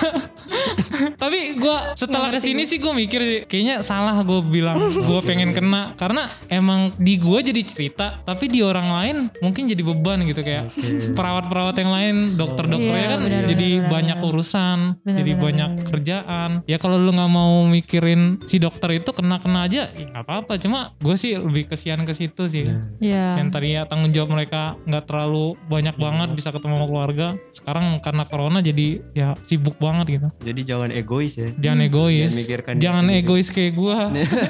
Tapi 1.22 1.58
gue 1.58 1.76
setelah 1.94 2.28
ke 2.34 2.40
sini 2.42 2.66
sih 2.66 2.82
gue 2.82 2.92
mikir 2.92 3.20
sih, 3.22 3.40
kayaknya 3.46 3.80
salah 3.80 4.20
gue 4.26 4.40
bilang 4.42 4.76
gue 4.78 5.20
pengen 5.22 5.54
kena 5.54 5.94
karena 5.94 6.26
emang 6.50 6.94
di 6.98 7.16
gue 7.20 7.38
jadi 7.40 7.62
cerita, 7.62 8.20
tapi 8.26 8.50
di 8.50 8.60
orang 8.60 8.88
lain 8.90 9.16
mungkin 9.38 9.70
jadi 9.70 9.82
beban 9.84 10.24
gitu 10.26 10.40
kayak 10.42 10.70
perawat-perawat 11.14 11.76
yang 11.78 11.92
lain, 11.92 12.16
dokter-dokternya 12.34 13.04
Iya, 13.04 13.12
kan 13.12 13.20
benar, 13.26 13.44
jadi 13.50 13.70
banyak 13.86 14.18
urusan, 14.24 14.78
Benar, 15.02 15.16
jadi 15.20 15.32
banyak 15.36 15.70
kerjaan. 15.88 16.50
Ya 16.64 16.76
kalau 16.80 16.96
lu 16.96 17.10
nggak 17.12 17.32
mau 17.32 17.64
mikirin 17.68 18.40
si 18.48 18.56
dokter 18.56 18.96
itu 18.96 19.10
kena-kena 19.12 19.66
aja, 19.68 19.90
ya 19.92 20.04
nggak 20.10 20.24
apa-apa. 20.24 20.52
Cuma 20.60 20.96
gue 21.00 21.16
sih 21.18 21.36
lebih 21.36 21.68
kesian 21.68 22.02
ke 22.08 22.12
situ 22.16 22.48
sih. 22.48 22.70
Ya. 23.00 23.38
Yang 23.40 23.48
tadinya 23.54 23.82
tanggung 23.88 24.12
jawab 24.14 24.34
mereka 24.34 24.78
nggak 24.88 25.04
terlalu 25.04 25.56
banyak 25.68 25.96
banget 25.96 26.28
bisa 26.32 26.48
ketemu 26.54 26.80
sama 26.80 26.86
keluarga. 26.88 27.26
Sekarang 27.52 27.86
karena 28.00 28.24
corona 28.28 28.58
jadi 28.64 29.00
ya 29.12 29.36
sibuk 29.44 29.76
banget 29.78 30.20
gitu. 30.20 30.28
Jadi 30.44 30.60
jangan 30.64 30.90
egois 30.90 31.32
ya. 31.34 31.48
Jangan 31.54 31.80
egois. 31.84 32.26
Jangan 32.26 32.40
mikirkan 32.40 32.74
Jangan 32.76 33.04
egois 33.12 33.48
kayak 33.48 33.72
gue. 33.72 33.98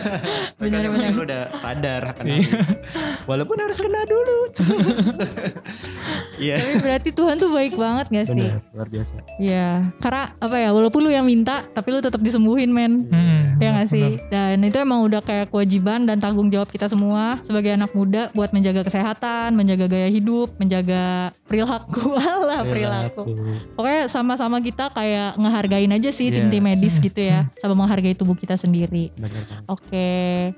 Benar-benar. 0.62 1.10
Lu 1.12 1.22
udah 1.22 1.42
sadar 1.54 2.02
akan 2.10 2.24
Iya. 2.24 2.48
Walaupun 3.26 3.56
harus 3.58 3.78
kena 3.78 4.00
dulu. 4.04 4.38
Iya. 6.34 6.58
Tapi 6.58 6.74
berarti 6.82 7.10
Tuhan 7.10 7.36
tuh 7.38 7.50
baik 7.50 7.74
banget 7.74 8.06
gak 8.10 8.26
sih? 8.28 8.42
Benar, 8.42 8.60
luar 8.74 8.88
biasa. 8.90 9.14
Iya. 9.38 9.68
Karena 10.02 10.22
apa 10.34 10.56
ya? 10.58 10.70
Walaupun 10.70 11.00
lu 11.00 11.10
yang 11.10 11.22
minta, 11.22 11.62
tapi 11.70 11.94
lu 11.94 12.02
tetap 12.02 12.18
disembuhin 12.18 12.70
men. 12.70 13.06
Hmm, 13.06 13.62
Ya 13.62 13.70
gak 13.72 13.88
sih? 13.88 14.02
benar. 14.18 14.50
Dan 14.50 14.66
itu 14.66 14.76
emang 14.76 15.06
udah 15.06 15.22
kayak 15.22 15.48
kewajiban 15.48 16.04
dan 16.04 16.18
tanggung 16.18 16.50
jawab 16.50 16.66
kita 16.66 16.90
semua 16.90 17.38
sebagai 17.46 17.70
anak 17.72 17.94
muda 17.94 18.34
buat 18.34 18.50
menjaga 18.50 18.82
kesehatan, 18.82 19.54
menjaga 19.54 19.86
gaya 19.86 20.10
hidup, 20.10 20.58
menjaga 20.58 21.30
perilaku. 21.46 22.12
Alah 22.18 22.66
perilaku. 22.66 23.22
Pokoknya 23.74 24.10
sama-sama 24.10 24.58
kita 24.58 24.90
kayak 24.90 25.38
ngehargain 25.38 25.92
aja 25.92 26.03
sih 26.10 26.28
Iya. 26.28 26.42
tim-tim 26.42 26.64
medis 26.64 26.98
gitu 26.98 27.20
ya. 27.20 27.48
Sama 27.56 27.78
menghargai 27.78 28.12
tubuh 28.12 28.34
kita 28.34 28.58
sendiri. 28.58 29.12
Oke. 29.70 30.06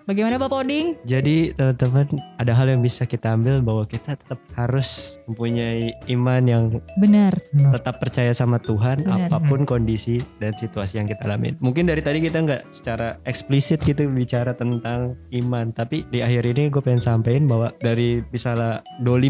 Bagaimana 0.02 0.38
Bapak 0.38 0.64
Oding? 0.64 0.96
Jadi 1.04 1.52
teman-teman 1.52 2.06
ada 2.38 2.52
hal 2.54 2.66
yang 2.70 2.80
bisa 2.80 3.04
kita 3.04 3.34
ambil 3.34 3.60
bahwa 3.60 3.84
kita 3.84 4.16
tetap 4.16 4.40
harus 4.54 5.20
mempunyai 5.26 5.92
iman 6.10 6.42
yang 6.42 6.64
Benar. 6.96 7.36
tetap 7.52 7.98
percaya 7.98 8.32
sama 8.32 8.56
Tuhan 8.56 9.04
Benar. 9.04 9.28
apa 9.28 9.38
pun 9.44 9.66
kondisi 9.66 10.16
dan 10.38 10.54
situasi 10.54 10.96
yang 10.96 11.06
kita 11.06 11.26
alami. 11.26 11.52
Mungkin 11.58 11.84
dari 11.84 12.00
tadi 12.00 12.22
kita 12.22 12.40
nggak 12.40 12.62
secara 12.70 13.18
eksplisit 13.26 13.82
gitu 13.82 14.06
bicara 14.08 14.54
tentang 14.54 15.18
iman, 15.34 15.74
tapi 15.74 16.06
di 16.08 16.22
akhir 16.22 16.46
ini 16.46 16.70
gue 16.70 16.80
pengen 16.80 17.02
sampaikan 17.02 17.44
bahwa 17.44 17.74
dari 17.82 18.22
misalnya 18.30 18.80
Doli 19.02 19.28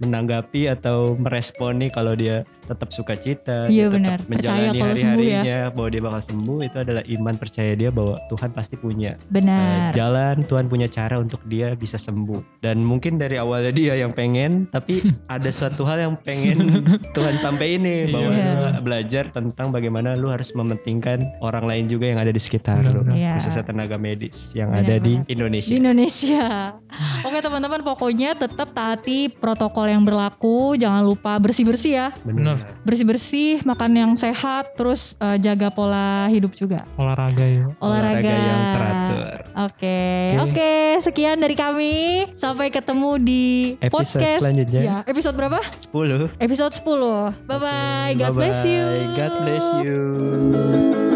menanggapi 0.00 0.72
atau 0.72 1.14
meresponi 1.14 1.92
kalau 1.92 2.16
dia 2.16 2.42
tetap 2.64 2.88
sukacita, 2.90 3.66
Iya, 3.66 3.68
dia 3.68 3.84
tetap 3.86 3.94
benar. 3.94 4.18
Menjalani 4.24 4.68
kalau 4.74 4.94
sembuh 4.94 5.04
ya. 5.22 5.40
hari-harinya 5.40 5.58
bahwa 5.70 5.88
dia 5.88 6.02
bakal 6.02 6.22
sembuh 6.24 6.58
itu 6.60 6.76
adalah 6.78 7.02
iman 7.06 7.34
percaya 7.34 7.72
dia 7.72 7.90
bahwa 7.90 8.14
Tuhan 8.26 8.50
pasti 8.50 8.74
punya 8.74 9.12
eh, 9.12 9.28
Benar. 9.30 9.92
jalan, 9.92 10.36
Tuhan 10.42 10.66
punya 10.66 10.86
cara 10.86 11.16
untuk 11.16 11.40
dia 11.44 11.72
bisa 11.72 11.96
sembuh. 11.96 12.40
Dan 12.58 12.80
mungkin 12.80 13.16
dari 13.16 13.36
awalnya 13.36 13.70
dia 13.70 13.94
yang 13.94 14.10
pengen, 14.10 14.66
tapi 14.66 15.00
ada 15.30 15.48
suatu 15.48 15.84
hal 15.84 15.98
yang 16.00 16.14
pengen 16.16 16.82
Tuhan 17.12 17.36
sampai 17.36 17.76
ini 17.76 18.08
bahwa 18.08 18.32
Iya. 18.34 18.80
belajar 18.80 19.24
tentang 19.28 19.70
bagaimana 19.70 20.14
lu 20.14 20.28
harus 20.28 20.50
mementingkan 20.52 21.20
orang 21.38 21.64
lain 21.64 21.84
juga 21.86 22.06
yang 22.06 22.18
ada 22.18 22.28
di 22.28 22.38
sekitar 22.38 22.80
lu, 22.82 23.04
Iya. 23.06 23.36
khususnya 23.36 23.62
tenaga 23.62 23.94
medis 23.94 24.50
yang 24.52 24.70
Benar 24.70 24.82
ada 24.82 24.94
di 24.96 25.12
banget. 25.14 25.30
Indonesia. 25.30 25.70
Di 25.70 25.76
Indonesia. 25.76 26.46
Oke 27.26 27.38
teman-teman 27.38 27.80
pokoknya 27.82 28.34
tetap 28.34 28.70
taati 28.70 29.28
protokol 29.30 29.86
yang 29.86 30.02
berlaku. 30.02 30.74
Jangan 30.74 31.02
lupa 31.02 31.36
bersih-bersih 31.36 31.92
ya. 31.92 32.06
Benar. 32.22 32.53
Bersih-bersih, 32.82 33.62
makan 33.62 33.90
yang 33.94 34.12
sehat, 34.14 34.74
terus 34.74 35.14
eh, 35.18 35.38
jaga 35.38 35.70
pola 35.70 36.26
hidup 36.28 36.52
juga. 36.52 36.84
Olahraga 36.94 37.44
ya. 37.44 37.64
Olahraga. 37.78 38.22
yang 38.28 38.62
teratur. 38.72 39.34
Oke, 39.54 39.98
Oke. 40.34 40.44
oke. 40.50 40.72
Sekian 41.00 41.38
dari 41.38 41.54
kami. 41.54 41.94
Sampai 42.34 42.68
ketemu 42.68 43.10
di 43.18 43.44
Episode 43.78 43.92
podcast. 44.18 44.40
selanjutnya. 44.42 44.80
Ya, 44.82 44.96
episode 45.04 45.34
berapa? 45.34 45.60
10. 45.60 46.30
Episode 46.38 46.72
10. 46.74 47.46
Bye 47.46 47.58
bye. 47.58 48.10
God 48.14 48.34
Bye-bye. 48.34 48.36
bless 48.36 48.60
you. 48.64 48.84
God 49.14 49.32
bless 49.42 49.66
you. 49.82 51.13